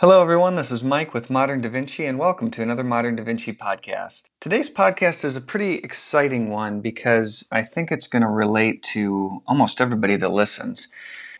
Hello, 0.00 0.22
everyone. 0.22 0.54
This 0.54 0.70
is 0.70 0.84
Mike 0.84 1.12
with 1.12 1.28
Modern 1.28 1.60
Da 1.60 1.68
Vinci, 1.68 2.06
and 2.06 2.20
welcome 2.20 2.52
to 2.52 2.62
another 2.62 2.84
Modern 2.84 3.16
Da 3.16 3.24
Vinci 3.24 3.52
podcast. 3.52 4.26
Today's 4.38 4.70
podcast 4.70 5.24
is 5.24 5.34
a 5.34 5.40
pretty 5.40 5.78
exciting 5.78 6.50
one 6.50 6.80
because 6.80 7.44
I 7.50 7.64
think 7.64 7.90
it's 7.90 8.06
going 8.06 8.22
to 8.22 8.28
relate 8.28 8.84
to 8.94 9.42
almost 9.48 9.80
everybody 9.80 10.14
that 10.14 10.28
listens. 10.28 10.86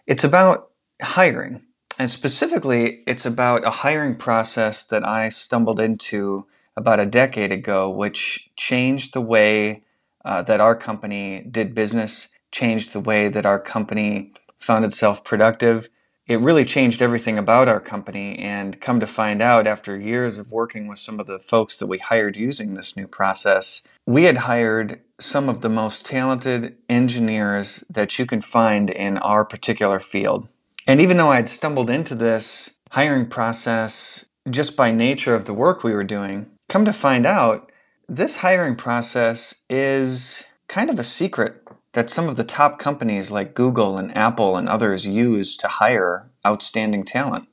It's 0.08 0.24
about 0.24 0.72
hiring, 1.00 1.62
and 2.00 2.10
specifically, 2.10 3.04
it's 3.06 3.24
about 3.24 3.64
a 3.64 3.70
hiring 3.70 4.16
process 4.16 4.84
that 4.86 5.06
I 5.06 5.28
stumbled 5.28 5.78
into 5.78 6.44
about 6.76 6.98
a 6.98 7.06
decade 7.06 7.52
ago, 7.52 7.88
which 7.88 8.50
changed 8.56 9.14
the 9.14 9.20
way 9.20 9.84
uh, 10.24 10.42
that 10.42 10.60
our 10.60 10.74
company 10.74 11.46
did 11.48 11.76
business, 11.76 12.26
changed 12.50 12.92
the 12.92 12.98
way 12.98 13.28
that 13.28 13.46
our 13.46 13.60
company 13.60 14.32
found 14.58 14.84
itself 14.84 15.22
productive 15.22 15.88
it 16.28 16.40
really 16.40 16.64
changed 16.64 17.00
everything 17.00 17.38
about 17.38 17.68
our 17.68 17.80
company. 17.80 18.38
And 18.38 18.78
come 18.80 19.00
to 19.00 19.06
find 19.06 19.40
out, 19.40 19.66
after 19.66 19.98
years 19.98 20.38
of 20.38 20.52
working 20.52 20.86
with 20.86 20.98
some 20.98 21.18
of 21.18 21.26
the 21.26 21.38
folks 21.38 21.78
that 21.78 21.86
we 21.86 21.98
hired 21.98 22.36
using 22.36 22.74
this 22.74 22.96
new 22.96 23.08
process, 23.08 23.82
we 24.06 24.24
had 24.24 24.36
hired 24.36 25.00
some 25.18 25.48
of 25.48 25.62
the 25.62 25.70
most 25.70 26.04
talented 26.04 26.76
engineers 26.88 27.82
that 27.90 28.18
you 28.18 28.26
can 28.26 28.42
find 28.42 28.90
in 28.90 29.18
our 29.18 29.44
particular 29.44 29.98
field. 29.98 30.46
And 30.86 31.00
even 31.00 31.16
though 31.16 31.30
I 31.30 31.36
had 31.36 31.48
stumbled 31.48 31.90
into 31.90 32.14
this 32.14 32.70
hiring 32.90 33.28
process 33.28 34.24
just 34.48 34.76
by 34.76 34.90
nature 34.90 35.34
of 35.34 35.46
the 35.46 35.54
work 35.54 35.82
we 35.82 35.92
were 35.92 36.04
doing, 36.04 36.46
come 36.68 36.84
to 36.84 36.92
find 36.92 37.26
out, 37.26 37.72
this 38.08 38.36
hiring 38.36 38.76
process 38.76 39.54
is 39.68 40.44
kind 40.68 40.88
of 40.88 40.98
a 40.98 41.04
secret 41.04 41.62
that 41.92 42.10
some 42.10 42.28
of 42.28 42.36
the 42.36 42.44
top 42.44 42.78
companies 42.78 43.30
like 43.30 43.54
Google 43.54 43.96
and 43.96 44.14
Apple 44.16 44.56
and 44.56 44.68
others 44.68 45.06
use 45.06 45.56
to 45.56 45.68
hire 45.68 46.30
outstanding 46.46 47.04
talent. 47.04 47.48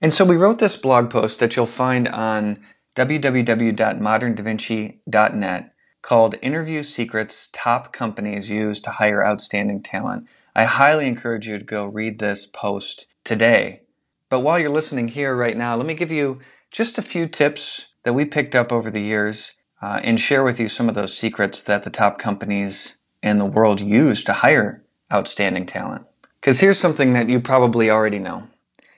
And 0.00 0.12
so 0.12 0.24
we 0.24 0.36
wrote 0.36 0.58
this 0.58 0.76
blog 0.76 1.10
post 1.10 1.38
that 1.40 1.56
you'll 1.56 1.66
find 1.66 2.08
on 2.08 2.60
www.moderndavinci.net 2.96 5.74
called 6.02 6.34
Interview 6.42 6.82
Secrets 6.82 7.48
Top 7.52 7.92
Companies 7.92 8.50
Use 8.50 8.80
to 8.82 8.90
Hire 8.90 9.26
Outstanding 9.26 9.82
Talent. 9.82 10.26
I 10.54 10.64
highly 10.64 11.06
encourage 11.06 11.48
you 11.48 11.58
to 11.58 11.64
go 11.64 11.86
read 11.86 12.18
this 12.18 12.46
post 12.46 13.06
today. 13.24 13.80
But 14.28 14.40
while 14.40 14.58
you're 14.58 14.68
listening 14.68 15.08
here 15.08 15.34
right 15.34 15.56
now, 15.56 15.76
let 15.76 15.86
me 15.86 15.94
give 15.94 16.10
you 16.10 16.40
just 16.70 16.98
a 16.98 17.02
few 17.02 17.26
tips 17.26 17.86
that 18.02 18.14
we 18.14 18.24
picked 18.24 18.54
up 18.54 18.70
over 18.70 18.90
the 18.90 19.00
years 19.00 19.54
uh, 19.80 20.00
and 20.02 20.20
share 20.20 20.44
with 20.44 20.60
you 20.60 20.68
some 20.68 20.88
of 20.88 20.94
those 20.94 21.16
secrets 21.16 21.60
that 21.62 21.84
the 21.84 21.90
top 21.90 22.18
companies 22.18 22.98
and 23.24 23.40
the 23.40 23.46
world 23.46 23.80
use 23.80 24.22
to 24.22 24.32
hire 24.34 24.84
outstanding 25.10 25.64
talent. 25.64 26.04
Because 26.40 26.60
here's 26.60 26.78
something 26.78 27.14
that 27.14 27.28
you 27.28 27.40
probably 27.40 27.90
already 27.90 28.18
know. 28.18 28.46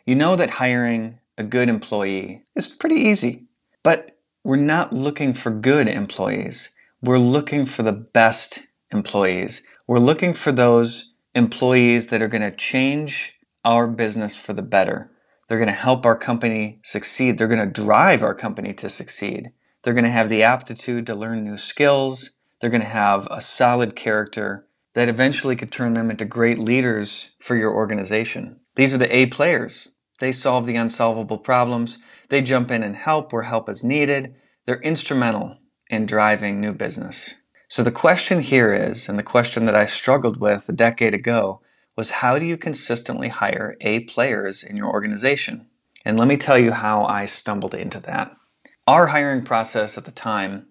You 0.04 0.16
know 0.16 0.34
that 0.34 0.50
hiring 0.50 1.20
a 1.38 1.44
good 1.44 1.68
employee 1.68 2.42
is 2.56 2.66
pretty 2.66 2.96
easy, 2.96 3.44
but 3.84 4.18
we're 4.42 4.56
not 4.56 4.92
looking 4.92 5.32
for 5.32 5.50
good 5.50 5.86
employees. 5.86 6.70
We're 7.00 7.18
looking 7.18 7.66
for 7.66 7.84
the 7.84 7.92
best 7.92 8.64
employees. 8.90 9.62
We're 9.86 10.00
looking 10.00 10.34
for 10.34 10.50
those 10.50 11.12
employees 11.36 12.08
that 12.08 12.20
are 12.20 12.28
going 12.28 12.42
to 12.42 12.50
change 12.50 13.32
our 13.64 13.86
business 13.86 14.36
for 14.36 14.52
the 14.52 14.62
better. 14.62 15.10
They're 15.46 15.58
going 15.58 15.68
to 15.68 15.72
help 15.72 16.04
our 16.04 16.18
company 16.18 16.80
succeed. 16.82 17.38
They're 17.38 17.46
going 17.46 17.72
to 17.72 17.82
drive 17.82 18.24
our 18.24 18.34
company 18.34 18.72
to 18.74 18.90
succeed. 18.90 19.52
They're 19.82 19.94
going 19.94 20.04
to 20.04 20.10
have 20.10 20.28
the 20.28 20.42
aptitude 20.42 21.06
to 21.06 21.14
learn 21.14 21.44
new 21.44 21.56
skills 21.56 22.30
they're 22.60 22.70
going 22.70 22.80
to 22.80 22.86
have 22.86 23.26
a 23.30 23.40
solid 23.40 23.96
character 23.96 24.66
that 24.94 25.08
eventually 25.08 25.56
could 25.56 25.70
turn 25.70 25.94
them 25.94 26.10
into 26.10 26.24
great 26.24 26.58
leaders 26.58 27.30
for 27.38 27.54
your 27.56 27.74
organization. 27.74 28.60
These 28.76 28.94
are 28.94 28.98
the 28.98 29.14
A 29.14 29.26
players. 29.26 29.88
They 30.20 30.32
solve 30.32 30.66
the 30.66 30.76
unsolvable 30.76 31.38
problems. 31.38 31.98
They 32.30 32.40
jump 32.40 32.70
in 32.70 32.82
and 32.82 32.96
help 32.96 33.32
where 33.32 33.42
help 33.42 33.68
is 33.68 33.84
needed. 33.84 34.34
They're 34.64 34.80
instrumental 34.80 35.58
in 35.90 36.06
driving 36.06 36.60
new 36.60 36.72
business. 36.72 37.34
So 37.68 37.82
the 37.82 37.92
question 37.92 38.40
here 38.40 38.72
is, 38.72 39.08
and 39.08 39.18
the 39.18 39.22
question 39.22 39.66
that 39.66 39.74
I 39.74 39.86
struggled 39.86 40.40
with 40.40 40.68
a 40.68 40.72
decade 40.72 41.14
ago, 41.14 41.60
was 41.96 42.10
how 42.10 42.38
do 42.38 42.44
you 42.44 42.56
consistently 42.56 43.28
hire 43.28 43.76
A 43.80 44.00
players 44.00 44.62
in 44.62 44.76
your 44.76 44.88
organization? 44.88 45.66
And 46.04 46.18
let 46.18 46.28
me 46.28 46.36
tell 46.36 46.58
you 46.58 46.72
how 46.72 47.04
I 47.04 47.26
stumbled 47.26 47.74
into 47.74 48.00
that. 48.00 48.36
Our 48.86 49.08
hiring 49.08 49.44
process 49.44 49.98
at 49.98 50.04
the 50.04 50.12
time 50.12 50.66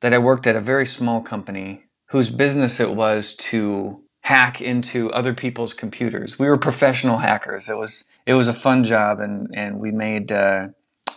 that 0.00 0.14
I 0.14 0.18
worked 0.18 0.46
at 0.46 0.56
a 0.56 0.60
very 0.60 0.86
small 0.86 1.20
company 1.20 1.84
whose 2.10 2.30
business 2.30 2.80
it 2.80 2.94
was 2.94 3.34
to 3.34 4.02
hack 4.22 4.60
into 4.60 5.10
other 5.12 5.34
people's 5.34 5.74
computers. 5.74 6.38
We 6.38 6.48
were 6.48 6.58
professional 6.58 7.18
hackers. 7.18 7.68
It 7.68 7.76
was 7.76 8.04
it 8.26 8.34
was 8.34 8.48
a 8.48 8.52
fun 8.52 8.84
job, 8.84 9.20
and 9.20 9.48
and 9.54 9.78
we 9.78 9.90
made 9.90 10.30
uh, 10.32 10.68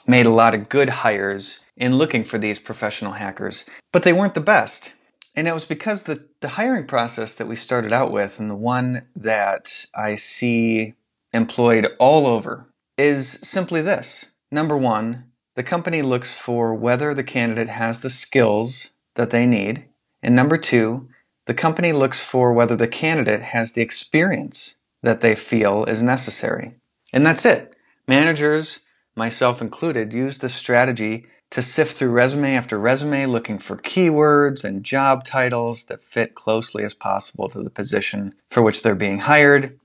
made 0.07 0.25
a 0.25 0.31
lot 0.31 0.55
of 0.55 0.69
good 0.69 0.89
hires 0.89 1.59
in 1.77 1.97
looking 1.97 2.23
for 2.23 2.37
these 2.37 2.59
professional 2.59 3.13
hackers, 3.13 3.65
but 3.91 4.03
they 4.03 4.13
weren't 4.13 4.35
the 4.35 4.41
best. 4.41 4.93
And 5.33 5.47
it 5.47 5.53
was 5.53 5.65
because 5.65 6.03
the, 6.03 6.25
the 6.41 6.49
hiring 6.49 6.85
process 6.85 7.33
that 7.35 7.47
we 7.47 7.55
started 7.55 7.93
out 7.93 8.11
with, 8.11 8.37
and 8.37 8.49
the 8.49 8.55
one 8.55 9.07
that 9.15 9.85
I 9.95 10.15
see 10.15 10.95
employed 11.31 11.87
all 11.99 12.27
over, 12.27 12.67
is 12.97 13.39
simply 13.41 13.81
this. 13.81 14.25
Number 14.51 14.77
one, 14.77 15.30
the 15.55 15.63
company 15.63 16.01
looks 16.01 16.33
for 16.33 16.73
whether 16.73 17.13
the 17.13 17.23
candidate 17.23 17.69
has 17.69 17.99
the 17.99 18.09
skills 18.09 18.91
that 19.15 19.31
they 19.31 19.45
need. 19.45 19.85
And 20.23 20.35
number 20.35 20.57
two, 20.57 21.09
the 21.45 21.53
company 21.53 21.91
looks 21.91 22.23
for 22.23 22.53
whether 22.53 22.75
the 22.75 22.87
candidate 22.87 23.41
has 23.41 23.73
the 23.73 23.81
experience 23.81 24.77
that 25.03 25.21
they 25.21 25.35
feel 25.35 25.85
is 25.85 26.01
necessary. 26.01 26.75
And 27.11 27.25
that's 27.25 27.45
it. 27.45 27.75
Managers, 28.07 28.79
myself 29.15 29.61
included, 29.61 30.13
use 30.13 30.37
this 30.37 30.55
strategy 30.55 31.25
to 31.49 31.61
sift 31.61 31.97
through 31.97 32.11
resume 32.11 32.55
after 32.55 32.79
resume 32.79 33.25
looking 33.25 33.59
for 33.59 33.75
keywords 33.77 34.63
and 34.63 34.85
job 34.85 35.25
titles 35.25 35.83
that 35.85 36.03
fit 36.03 36.33
closely 36.35 36.83
as 36.83 36.93
possible 36.93 37.49
to 37.49 37.61
the 37.61 37.69
position 37.69 38.33
for 38.49 38.61
which 38.61 38.83
they're 38.83 38.95
being 38.95 39.19
hired. 39.19 39.77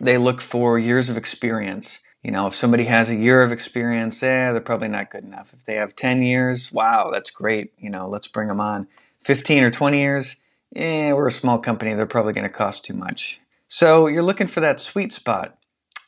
They 0.00 0.18
look 0.18 0.40
for 0.40 0.78
years 0.78 1.08
of 1.08 1.16
experience 1.16 2.00
you 2.24 2.30
know, 2.30 2.46
if 2.46 2.54
somebody 2.54 2.84
has 2.84 3.10
a 3.10 3.14
year 3.14 3.42
of 3.42 3.52
experience, 3.52 4.22
eh, 4.22 4.50
they're 4.50 4.60
probably 4.60 4.88
not 4.88 5.10
good 5.10 5.24
enough. 5.24 5.52
If 5.52 5.64
they 5.66 5.74
have 5.74 5.94
10 5.94 6.22
years, 6.22 6.72
wow, 6.72 7.10
that's 7.12 7.30
great. 7.30 7.72
You 7.78 7.90
know, 7.90 8.08
let's 8.08 8.28
bring 8.28 8.48
them 8.48 8.60
on. 8.60 8.88
15 9.24 9.62
or 9.62 9.70
20 9.70 9.98
years, 9.98 10.36
eh, 10.74 11.12
we're 11.12 11.28
a 11.28 11.32
small 11.32 11.58
company. 11.58 11.94
They're 11.94 12.06
probably 12.06 12.32
going 12.32 12.48
to 12.48 12.52
cost 12.52 12.84
too 12.84 12.94
much. 12.94 13.40
So 13.68 14.06
you're 14.06 14.22
looking 14.22 14.46
for 14.46 14.60
that 14.60 14.80
sweet 14.80 15.12
spot 15.12 15.58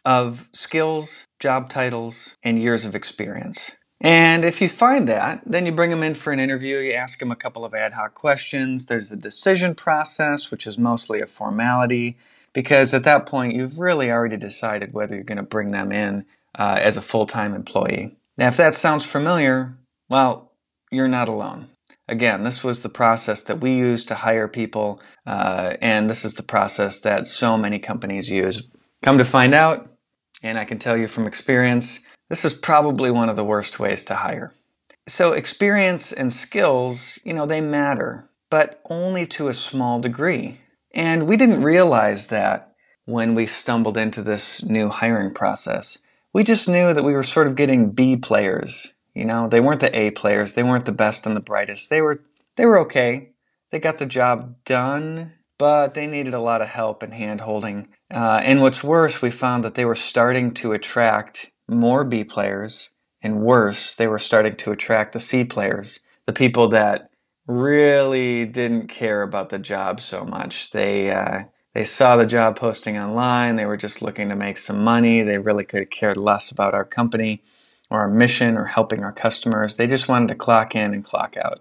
of 0.06 0.49
skills, 0.53 1.27
job 1.38 1.69
titles, 1.69 2.37
and 2.43 2.59
years 2.59 2.87
of 2.87 2.94
experience. 2.94 3.72
And 4.00 4.44
if 4.44 4.62
you 4.62 4.69
find 4.69 5.09
that, 5.09 5.43
then 5.44 5.66
you 5.66 5.72
bring 5.72 5.91
them 5.91 6.03
in 6.03 6.15
for 6.15 6.33
an 6.33 6.41
interview. 6.41 6.78
You 6.78 6.93
ask 6.93 7.19
them 7.19 7.31
a 7.31 7.37
couple 7.37 7.65
of 7.65 7.75
ad 7.75 7.93
hoc 7.93 8.15
questions. 8.15 8.87
There's 8.87 9.10
the 9.10 9.16
decision 9.16 9.75
process, 9.75 10.50
which 10.50 10.66
is 10.66 10.78
mostly 10.78 11.21
a 11.21 11.27
formality 11.27 12.16
because 12.56 12.94
at 12.94 13.05
that 13.05 13.27
point 13.27 13.55
you've 13.55 13.78
really 13.78 14.11
already 14.11 14.39
decided 14.39 14.94
whether 14.94 15.15
you're 15.15 15.22
going 15.22 15.37
to 15.37 15.43
bring 15.43 15.72
them 15.72 15.93
in 15.93 16.25
uh, 16.59 16.81
as 16.83 16.97
a 16.97 17.03
full 17.03 17.27
time 17.27 17.55
employee. 17.55 18.17
Now, 18.39 18.49
if 18.49 18.56
that 18.56 18.75
sounds 18.75 19.05
familiar, 19.05 19.77
well, 20.09 20.53
you're 20.91 21.06
not 21.06 21.28
alone. 21.28 21.69
Again, 22.09 22.45
this 22.45 22.65
was 22.65 22.81
the 22.81 22.89
process 22.89 23.43
that 23.43 23.61
we 23.61 23.75
use 23.75 24.06
to 24.06 24.15
hire 24.15 24.49
people, 24.49 25.03
uh, 25.27 25.75
and 25.83 26.09
this 26.09 26.25
is 26.25 26.33
the 26.33 26.43
process 26.43 27.00
that 27.00 27.27
so 27.27 27.59
many 27.59 27.78
companies 27.78 28.31
use. 28.31 28.62
Come 29.03 29.19
to 29.19 29.25
find 29.27 29.53
out, 29.53 29.91
and 30.43 30.59
I 30.59 30.65
can 30.65 30.78
tell 30.78 30.97
you 30.97 31.09
from 31.09 31.27
experience, 31.27 32.00
this 32.31 32.43
is 32.43 32.55
probably 32.55 33.11
one 33.11 33.28
of 33.28 33.37
the 33.37 33.45
worst 33.45 33.78
ways 33.78 34.03
to 34.05 34.15
hire. 34.15 34.55
So, 35.06 35.33
experience 35.33 36.11
and 36.11 36.33
skills, 36.33 37.19
you 37.22 37.34
know, 37.34 37.45
they 37.45 37.61
matter, 37.61 38.31
but 38.50 38.81
only 38.89 39.27
to 39.27 39.49
a 39.49 39.55
small 39.55 40.00
degree. 40.00 40.59
And 40.97 41.27
we 41.27 41.37
didn't 41.37 41.62
realize 41.62 42.29
that 42.29 42.73
when 43.05 43.34
we 43.34 43.47
stumbled 43.47 43.99
into 43.99 44.23
this 44.23 44.65
new 44.65 44.89
hiring 44.89 45.34
process. 45.34 45.99
We 46.33 46.43
just 46.43 46.69
knew 46.69 46.95
that 46.95 47.05
we 47.05 47.12
were 47.12 47.23
sort 47.23 47.47
of 47.47 47.55
getting 47.55 47.91
B 47.91 48.17
players. 48.17 48.95
You 49.15 49.27
know, 49.27 49.47
they 49.47 49.60
weren't 49.60 49.81
the 49.81 49.97
A 49.97 50.10
players. 50.10 50.54
They 50.54 50.63
weren't 50.63 50.87
the 50.87 50.93
best 50.93 51.27
and 51.27 51.37
the 51.37 51.41
brightest. 51.41 51.91
They 51.91 52.01
were 52.01 52.22
they 52.57 52.65
were 52.65 52.78
okay. 52.81 53.33
They 53.71 53.78
got 53.78 53.98
the 53.98 54.07
job 54.07 54.57
done, 54.65 55.34
but 55.59 55.93
they 55.93 56.07
needed 56.07 56.33
a 56.33 56.41
lot 56.41 56.63
of 56.63 56.69
help 56.69 57.03
and 57.03 57.13
hand 57.13 57.43
holding. 57.43 57.89
Uh, 58.10 58.41
and 58.43 58.63
what's 58.63 58.83
worse, 58.83 59.21
we 59.21 59.31
found 59.31 59.65
that 59.65 59.75
they 59.75 59.84
were 59.84 59.95
starting 59.95 60.54
to 60.54 60.72
attract 60.72 61.51
more 61.69 62.04
B 62.04 62.25
players, 62.25 62.91
and 63.21 63.43
worse, 63.43 63.95
they 63.95 64.07
were 64.07 64.19
starting 64.19 64.57
to 64.57 64.72
attract 64.72 65.13
the 65.13 65.21
C 65.21 65.45
players, 65.45 66.01
the 66.25 66.33
people 66.33 66.69
that 66.69 67.10
really 67.47 68.47
didn't 68.47 68.89
care 68.89 69.22
about 69.22 69.51
the 69.51 69.59
job 69.59 70.01
so 70.01 70.25
much. 70.25 70.71
They 70.71 71.10
uh, 71.10 71.45
they 71.75 71.84
saw 71.84 72.16
the 72.16 72.27
job 72.27 72.57
posting 72.57 72.98
online. 72.98 73.57
They 73.57 73.66
were 73.66 73.77
just 73.77 74.03
looking 74.03 74.28
to 74.31 74.37
make 74.37 74.59
some 74.59 74.83
money. 74.83 75.22
They 75.22 75.39
really 75.39 75.65
could 75.65 75.81
have 75.81 75.91
cared 75.91 76.16
less 76.16 76.51
about 76.51 76.75
our 76.75 76.84
company 76.84 77.43
or 77.91 78.01
our 78.01 78.10
mission 78.10 78.57
or 78.57 78.65
helping 78.65 79.04
our 79.04 79.13
customers. 79.13 79.77
They 79.77 79.87
just 79.87 80.09
wanted 80.09 80.28
to 80.28 80.34
clock 80.34 80.75
in 80.75 80.95
and 80.95 81.04
clock 81.04 81.37
out. 81.37 81.60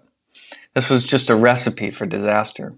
This 0.74 0.90
was 0.90 1.04
just 1.04 1.30
a 1.30 1.36
recipe 1.36 1.90
for 1.90 2.06
disaster. 2.06 2.74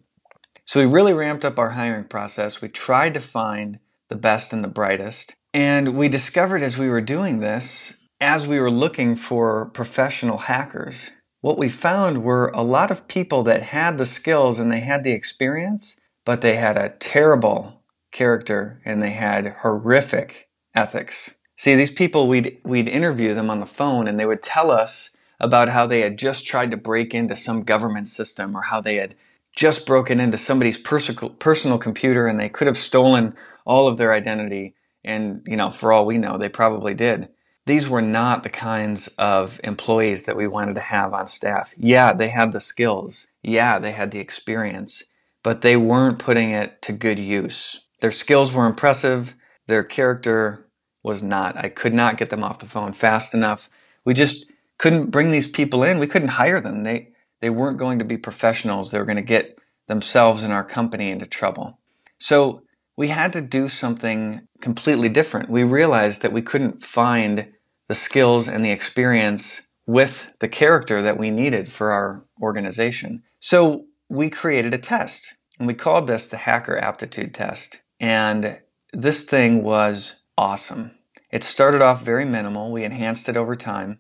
So 0.64 0.80
we 0.80 0.86
really 0.86 1.14
ramped 1.14 1.44
up 1.44 1.58
our 1.58 1.70
hiring 1.70 2.04
process. 2.04 2.60
We 2.60 2.68
tried 2.68 3.14
to 3.14 3.20
find 3.20 3.78
the 4.08 4.16
best 4.16 4.52
and 4.52 4.62
the 4.62 4.68
brightest. 4.68 5.34
And 5.54 5.96
we 5.96 6.08
discovered 6.08 6.62
as 6.62 6.76
we 6.76 6.90
were 6.90 7.00
doing 7.00 7.40
this 7.40 7.94
as 8.20 8.46
we 8.46 8.60
were 8.60 8.70
looking 8.70 9.16
for 9.16 9.66
professional 9.66 10.38
hackers, 10.38 11.10
what 11.40 11.58
we 11.58 11.68
found 11.68 12.24
were 12.24 12.50
a 12.54 12.62
lot 12.62 12.90
of 12.90 13.08
people 13.08 13.42
that 13.44 13.62
had 13.62 13.98
the 13.98 14.06
skills 14.06 14.58
and 14.58 14.72
they 14.72 14.80
had 14.80 15.04
the 15.04 15.12
experience, 15.12 15.96
but 16.24 16.40
they 16.40 16.56
had 16.56 16.76
a 16.76 16.94
terrible 16.98 17.80
character 18.10 18.80
and 18.84 19.02
they 19.02 19.10
had 19.10 19.54
horrific 19.60 20.48
ethics. 20.74 21.34
See, 21.56 21.74
these 21.74 21.90
people, 21.90 22.28
we'd, 22.28 22.58
we'd 22.64 22.88
interview 22.88 23.34
them 23.34 23.50
on 23.50 23.60
the 23.60 23.66
phone 23.66 24.08
and 24.08 24.18
they 24.18 24.26
would 24.26 24.42
tell 24.42 24.70
us 24.70 25.10
about 25.40 25.68
how 25.68 25.86
they 25.86 26.00
had 26.00 26.18
just 26.18 26.46
tried 26.46 26.70
to 26.72 26.76
break 26.76 27.14
into 27.14 27.36
some 27.36 27.62
government 27.62 28.08
system 28.08 28.56
or 28.56 28.62
how 28.62 28.80
they 28.80 28.96
had 28.96 29.14
just 29.54 29.86
broken 29.86 30.20
into 30.20 30.38
somebody's 30.38 30.78
personal, 30.78 31.78
computer 31.78 32.26
and 32.26 32.38
they 32.38 32.48
could 32.48 32.66
have 32.66 32.76
stolen 32.76 33.34
all 33.64 33.88
of 33.88 33.96
their 33.96 34.12
identity. 34.12 34.74
And, 35.04 35.42
you 35.46 35.56
know, 35.56 35.70
for 35.70 35.92
all 35.92 36.06
we 36.06 36.18
know, 36.18 36.38
they 36.38 36.48
probably 36.48 36.94
did. 36.94 37.28
These 37.68 37.86
were 37.86 38.00
not 38.00 38.44
the 38.44 38.48
kinds 38.48 39.08
of 39.18 39.60
employees 39.62 40.22
that 40.22 40.38
we 40.38 40.46
wanted 40.46 40.76
to 40.76 40.80
have 40.80 41.12
on 41.12 41.28
staff. 41.28 41.74
Yeah, 41.76 42.14
they 42.14 42.28
had 42.28 42.52
the 42.52 42.60
skills. 42.60 43.28
Yeah, 43.42 43.78
they 43.78 43.92
had 43.92 44.10
the 44.10 44.20
experience, 44.20 45.04
but 45.42 45.60
they 45.60 45.76
weren't 45.76 46.18
putting 46.18 46.52
it 46.52 46.80
to 46.80 46.94
good 46.94 47.18
use. 47.18 47.78
Their 48.00 48.10
skills 48.10 48.54
were 48.54 48.64
impressive. 48.64 49.34
Their 49.66 49.84
character 49.84 50.66
was 51.02 51.22
not. 51.22 51.58
I 51.58 51.68
could 51.68 51.92
not 51.92 52.16
get 52.16 52.30
them 52.30 52.42
off 52.42 52.58
the 52.58 52.64
phone 52.64 52.94
fast 52.94 53.34
enough. 53.34 53.68
We 54.02 54.14
just 54.14 54.46
couldn't 54.78 55.10
bring 55.10 55.30
these 55.30 55.46
people 55.46 55.82
in. 55.82 55.98
We 55.98 56.06
couldn't 56.06 56.28
hire 56.28 56.62
them. 56.62 56.84
They 56.84 57.10
they 57.42 57.50
weren't 57.50 57.76
going 57.76 57.98
to 57.98 58.04
be 58.06 58.16
professionals. 58.16 58.90
They 58.90 58.98
were 58.98 59.04
going 59.04 59.16
to 59.16 59.22
get 59.22 59.58
themselves 59.88 60.42
and 60.42 60.54
our 60.54 60.64
company 60.64 61.10
into 61.10 61.26
trouble. 61.26 61.78
So 62.16 62.62
we 62.96 63.08
had 63.08 63.34
to 63.34 63.42
do 63.42 63.68
something 63.68 64.40
completely 64.62 65.10
different. 65.10 65.50
We 65.50 65.64
realized 65.64 66.22
that 66.22 66.32
we 66.32 66.40
couldn't 66.40 66.82
find 66.82 67.52
the 67.88 67.94
skills 67.94 68.48
and 68.48 68.64
the 68.64 68.70
experience 68.70 69.62
with 69.86 70.30
the 70.40 70.48
character 70.48 71.02
that 71.02 71.18
we 71.18 71.30
needed 71.30 71.72
for 71.72 71.90
our 71.90 72.24
organization. 72.40 73.22
So 73.40 73.86
we 74.08 74.30
created 74.30 74.74
a 74.74 74.78
test 74.78 75.34
and 75.58 75.66
we 75.66 75.74
called 75.74 76.06
this 76.06 76.26
the 76.26 76.36
hacker 76.36 76.78
aptitude 76.78 77.34
test. 77.34 77.80
And 77.98 78.58
this 78.92 79.22
thing 79.22 79.62
was 79.62 80.16
awesome. 80.36 80.92
It 81.30 81.42
started 81.44 81.82
off 81.82 82.04
very 82.04 82.24
minimal. 82.24 82.70
We 82.70 82.84
enhanced 82.84 83.28
it 83.28 83.36
over 83.36 83.56
time. 83.56 83.98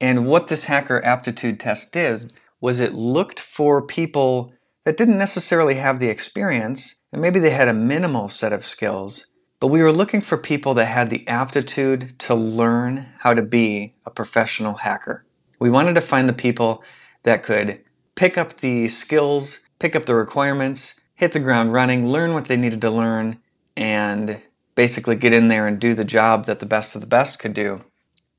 And 0.00 0.26
what 0.26 0.48
this 0.48 0.64
hacker 0.64 1.04
aptitude 1.04 1.60
test 1.60 1.92
did 1.92 2.32
was 2.60 2.80
it 2.80 2.94
looked 2.94 3.40
for 3.40 3.82
people 3.82 4.52
that 4.84 4.96
didn't 4.96 5.18
necessarily 5.18 5.74
have 5.74 5.98
the 5.98 6.08
experience, 6.08 6.94
and 7.12 7.20
maybe 7.20 7.40
they 7.40 7.50
had 7.50 7.68
a 7.68 7.74
minimal 7.74 8.28
set 8.28 8.52
of 8.52 8.64
skills, 8.64 9.26
but 9.60 9.68
we 9.68 9.82
were 9.82 9.92
looking 9.92 10.20
for 10.20 10.36
people 10.36 10.74
that 10.74 10.86
had 10.86 11.10
the 11.10 11.26
aptitude 11.26 12.18
to 12.20 12.34
learn 12.34 13.06
how 13.18 13.34
to 13.34 13.42
be 13.42 13.94
a 14.06 14.10
professional 14.10 14.74
hacker. 14.74 15.24
We 15.58 15.70
wanted 15.70 15.94
to 15.94 16.00
find 16.00 16.28
the 16.28 16.34
people 16.34 16.82
that 17.24 17.42
could 17.42 17.80
pick 18.14 18.38
up 18.38 18.60
the 18.60 18.88
skills, 18.88 19.60
pick 19.78 19.96
up 19.96 20.06
the 20.06 20.14
requirements, 20.14 20.94
hit 21.14 21.32
the 21.32 21.40
ground 21.40 21.72
running, 21.72 22.08
learn 22.08 22.34
what 22.34 22.46
they 22.46 22.56
needed 22.56 22.80
to 22.82 22.90
learn, 22.90 23.38
and 23.76 24.40
basically 24.74 25.16
get 25.16 25.32
in 25.32 25.48
there 25.48 25.66
and 25.66 25.80
do 25.80 25.94
the 25.94 26.04
job 26.04 26.46
that 26.46 26.60
the 26.60 26.66
best 26.66 26.94
of 26.94 27.00
the 27.00 27.06
best 27.06 27.38
could 27.38 27.54
do 27.54 27.84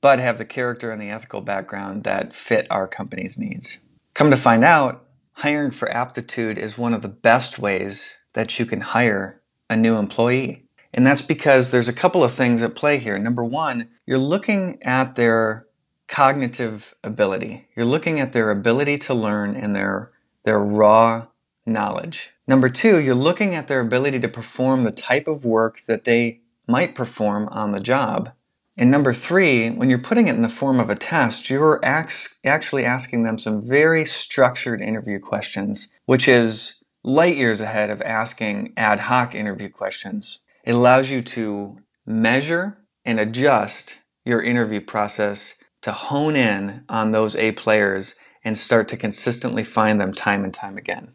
but 0.02 0.20
have 0.20 0.38
the 0.38 0.46
character 0.46 0.92
and 0.92 1.02
the 1.02 1.10
ethical 1.10 1.42
background 1.42 2.04
that 2.04 2.34
fit 2.34 2.68
our 2.70 2.88
company's 2.88 3.38
needs. 3.38 3.80
Come 4.14 4.32
to 4.32 4.38
find 4.38 4.64
out, 4.64 5.06
hiring 5.34 5.72
for 5.72 5.90
aptitude 5.92 6.58
is 6.58 6.78
one 6.78 6.94
of 6.94 7.02
the 7.02 7.10
best 7.10 7.60
ways 7.60 8.18
that 8.34 8.60
you 8.60 8.66
can 8.66 8.82
hire 8.82 9.42
a 9.70 9.76
new 9.76 9.98
employee. 9.98 10.66
And 10.94 11.06
that's 11.06 11.22
because 11.22 11.70
there's 11.70 11.88
a 11.88 11.94
couple 11.94 12.24
of 12.24 12.34
things 12.34 12.64
at 12.64 12.76
play 12.76 12.98
here. 12.98 13.18
Number 13.20 13.44
one, 13.44 13.90
you're 14.06 14.18
looking 14.18 14.82
at 14.82 15.16
their 15.16 15.68
cognitive 16.08 16.96
ability. 17.04 17.68
You're 17.76 17.86
looking 17.86 18.20
at 18.20 18.34
their 18.34 18.50
ability 18.50 18.98
to 19.00 19.14
learn 19.14 19.56
and 19.56 19.76
their, 19.76 20.12
their 20.44 20.60
raw 20.60 21.28
knowledge. 21.66 22.32
Number 22.48 22.70
two, 22.70 23.00
you're 23.00 23.14
looking 23.14 23.54
at 23.54 23.68
their 23.68 23.82
ability 23.82 24.20
to 24.22 24.28
perform 24.28 24.84
the 24.84 24.92
type 24.92 25.28
of 25.28 25.46
work 25.46 25.84
that 25.86 26.06
they 26.06 26.42
might 26.68 26.96
perform 26.96 27.48
on 27.50 27.72
the 27.72 27.80
job. 27.80 28.32
And 28.76 28.90
number 28.90 29.14
three, 29.14 29.70
when 29.70 29.90
you're 29.90 30.00
putting 30.00 30.28
it 30.28 30.36
in 30.36 30.42
the 30.42 30.50
form 30.50 30.80
of 30.80 30.90
a 30.90 30.96
test, 30.96 31.50
you're 31.50 31.80
actually 31.84 32.86
asking 32.86 33.24
them 33.24 33.38
some 33.38 33.62
very 33.62 34.06
structured 34.06 34.82
interview 34.82 35.20
questions, 35.20 35.90
which 36.06 36.28
is 36.28 36.76
light 37.04 37.36
years 37.36 37.62
ahead 37.62 37.90
of 37.90 38.02
asking 38.02 38.74
ad 38.78 39.00
hoc 39.02 39.36
interview 39.36 39.70
questions. 39.70 40.40
It 40.70 40.76
allows 40.76 41.10
you 41.10 41.22
to 41.22 41.80
measure 42.06 42.78
and 43.04 43.20
adjust 43.20 43.98
your 44.24 44.44
interview 44.44 44.80
process 44.80 45.56
to 45.82 45.92
hone 45.92 46.36
in 46.36 46.84
on 46.88 47.12
those 47.12 47.36
A 47.38 47.54
players 47.54 48.14
and 48.44 48.56
start 48.56 48.88
to 48.90 48.96
consistently 48.96 49.64
find 49.64 50.00
them 50.00 50.14
time 50.14 50.44
and 50.44 50.54
time 50.54 50.78
again. 50.78 51.14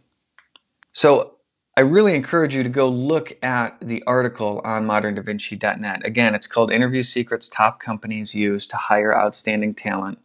So 0.92 1.36
I 1.76 1.82
really 1.82 2.16
encourage 2.16 2.56
you 2.56 2.64
to 2.64 2.68
go 2.68 2.88
look 2.88 3.38
at 3.44 3.78
the 3.80 4.02
article 4.08 4.60
on 4.64 4.88
moderndavinci.net. 4.88 6.04
Again, 6.04 6.34
it's 6.34 6.48
called 6.48 6.72
Interview 6.72 7.04
Secrets 7.04 7.46
Top 7.46 7.78
Companies 7.78 8.34
Use 8.34 8.66
to 8.66 8.76
Hire 8.76 9.16
Outstanding 9.16 9.74
Talent. 9.74 10.18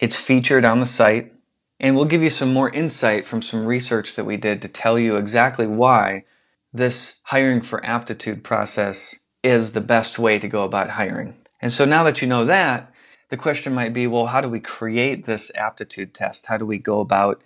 It's 0.00 0.16
featured 0.16 0.66
on 0.66 0.80
the 0.80 0.86
site, 0.86 1.32
and 1.80 1.96
we'll 1.96 2.04
give 2.04 2.22
you 2.22 2.28
some 2.28 2.52
more 2.52 2.68
insight 2.68 3.24
from 3.24 3.40
some 3.40 3.64
research 3.64 4.16
that 4.16 4.26
we 4.26 4.36
did 4.36 4.60
to 4.60 4.68
tell 4.68 4.98
you 4.98 5.16
exactly 5.16 5.66
why 5.66 6.24
this 6.76 7.20
hiring 7.24 7.60
for 7.60 7.84
aptitude 7.84 8.44
process 8.44 9.18
is 9.42 9.72
the 9.72 9.80
best 9.80 10.18
way 10.18 10.38
to 10.38 10.48
go 10.48 10.64
about 10.64 10.90
hiring. 10.90 11.34
And 11.60 11.72
so 11.72 11.84
now 11.84 12.04
that 12.04 12.20
you 12.20 12.28
know 12.28 12.44
that, 12.44 12.92
the 13.28 13.36
question 13.36 13.74
might 13.74 13.92
be 13.92 14.06
well, 14.06 14.26
how 14.26 14.40
do 14.40 14.48
we 14.48 14.60
create 14.60 15.24
this 15.24 15.50
aptitude 15.54 16.14
test? 16.14 16.46
How 16.46 16.56
do 16.56 16.66
we 16.66 16.78
go 16.78 17.00
about 17.00 17.42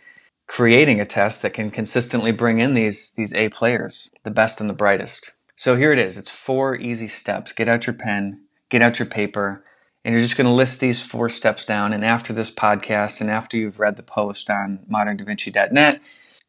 creating 0.51 1.01
a 1.01 1.07
test 1.07 1.43
that 1.43 1.55
can 1.55 1.71
consistently 1.71 2.33
bring 2.33 2.59
in 2.59 2.75
these 2.75 3.13
these 3.17 3.33
A 3.35 3.49
players, 3.51 4.11
the 4.25 4.33
best 4.33 4.61
and 4.61 4.69
the 4.69 4.75
brightest. 4.75 5.33
So 5.55 5.77
here 5.77 5.93
it 5.93 5.99
is. 6.01 6.19
It's 6.19 6.31
four 6.31 6.75
easy 6.75 7.07
steps. 7.07 7.53
Get 7.53 7.69
out 7.69 7.87
your 7.87 7.95
pen, 7.95 8.41
get 8.69 8.83
out 8.83 8.99
your 8.99 9.07
paper, 9.07 9.65
and 10.05 10.13
you're 10.13 10.25
just 10.25 10.37
going 10.37 10.49
to 10.49 10.53
list 10.53 10.81
these 10.81 11.05
four 11.05 11.29
steps 11.29 11.65
down. 11.65 11.93
And 11.93 12.05
after 12.05 12.33
this 12.33 12.51
podcast 12.51 13.21
and 13.21 13.31
after 13.31 13.57
you've 13.57 13.79
read 13.79 13.95
the 13.95 14.03
post 14.03 14.51
on 14.51 14.81
moderndavinci.net, 14.91 16.01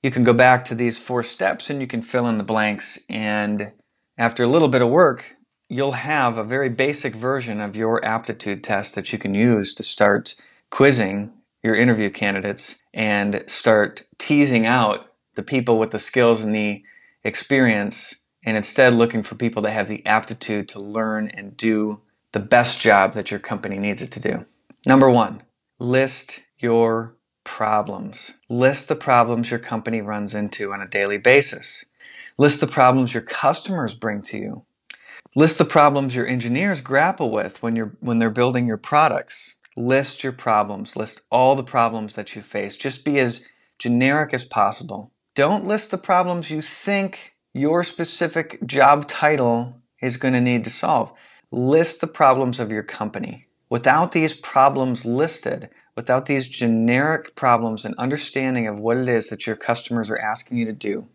you 0.02 0.12
can 0.12 0.24
go 0.24 0.34
back 0.34 0.66
to 0.66 0.76
these 0.76 0.98
four 0.98 1.24
steps 1.24 1.70
and 1.70 1.82
you 1.82 1.88
can 1.88 2.02
fill 2.02 2.28
in 2.28 2.38
the 2.38 2.44
blanks. 2.44 3.00
And 3.10 3.72
after 4.18 4.44
a 4.44 4.48
little 4.48 4.68
bit 4.68 4.82
of 4.82 4.90
work, 4.90 5.36
you'll 5.70 5.94
have 5.94 6.38
a 6.38 6.44
very 6.44 6.70
basic 6.70 7.16
version 7.16 7.62
of 7.62 7.76
your 7.76 8.04
aptitude 8.04 8.64
test 8.64 8.96
that 8.96 9.14
you 9.14 9.20
can 9.20 9.34
use 9.34 9.74
to 9.76 9.84
start 9.84 10.36
quizzing 10.70 11.34
your 11.64 11.76
interview 11.76 12.10
candidates 12.10 12.78
and 12.94 13.44
start 13.48 14.04
teasing 14.18 14.66
out 14.66 15.14
the 15.36 15.44
people 15.44 15.80
with 15.80 15.92
the 15.92 16.00
skills 16.00 16.44
and 16.44 16.54
the 16.54 16.84
experience 17.24 18.16
and 18.44 18.58
instead 18.58 18.94
looking 18.94 19.22
for 19.22 19.36
people 19.36 19.62
that 19.62 19.72
have 19.72 19.88
the 19.88 20.06
aptitude 20.06 20.68
to 20.68 20.80
learn 20.80 21.30
and 21.30 21.56
do 21.56 22.02
the 22.32 22.40
best 22.40 22.80
job 22.80 23.14
that 23.14 23.30
your 23.30 23.40
company 23.40 23.78
needs 23.78 24.02
it 24.02 24.12
to 24.12 24.20
do. 24.20 24.46
Number 24.86 25.10
one, 25.10 25.44
list 25.80 26.42
your 26.58 27.16
problems. 27.44 28.34
List 28.50 28.88
the 28.88 28.96
problems 28.96 29.50
your 29.50 29.60
company 29.60 30.02
runs 30.02 30.36
into 30.36 30.74
on 30.74 30.82
a 30.82 30.88
daily 30.88 31.18
basis. 31.18 31.86
List 32.38 32.60
the 32.60 32.68
problems 32.68 33.14
your 33.14 33.24
customers 33.24 33.96
bring 33.96 34.22
to 34.24 34.38
you. 34.38 34.66
List 35.36 35.58
the 35.58 35.66
problems 35.66 36.16
your 36.16 36.28
engineers 36.28 36.82
grapple 36.82 37.32
with 37.32 37.62
when 37.64 37.76
you're 37.76 37.96
when 38.00 38.20
they're 38.20 38.30
building 38.30 38.68
your 38.68 38.78
products. 38.78 39.56
List 39.78 40.24
your 40.24 40.34
problems. 40.34 40.96
List 40.96 41.22
all 41.32 41.56
the 41.56 41.64
problems 41.64 42.16
that 42.16 42.36
you 42.36 42.42
face. 42.42 42.76
Just 42.76 43.06
be 43.06 43.20
as 43.20 43.46
generic 43.80 44.34
as 44.34 44.44
possible. 44.44 45.12
Don't 45.34 45.66
list 45.66 45.92
the 45.92 45.98
problems 45.98 46.52
you 46.52 46.62
think 46.62 47.34
your 47.54 47.84
specific 47.84 48.66
job 48.66 49.08
title 49.08 49.82
is 50.02 50.18
going 50.18 50.34
to 50.34 50.42
need 50.42 50.64
to 50.66 50.70
solve. 50.70 51.12
List 51.52 52.02
the 52.02 52.08
problems 52.08 52.60
of 52.60 52.72
your 52.72 52.84
company. 52.84 53.48
Without 53.70 54.12
these 54.12 54.34
problems 54.34 55.06
listed, 55.06 55.70
without 55.96 56.26
these 56.26 56.48
generic 56.48 57.36
problems 57.36 57.86
and 57.86 57.96
understanding 57.98 58.68
of 58.68 58.80
what 58.80 58.98
it 58.98 59.10
is 59.10 59.30
that 59.30 59.46
your 59.46 59.56
customers 59.56 60.10
are 60.10 60.20
asking 60.20 60.58
you 60.58 60.66
to 60.66 60.74
do, 60.74 61.08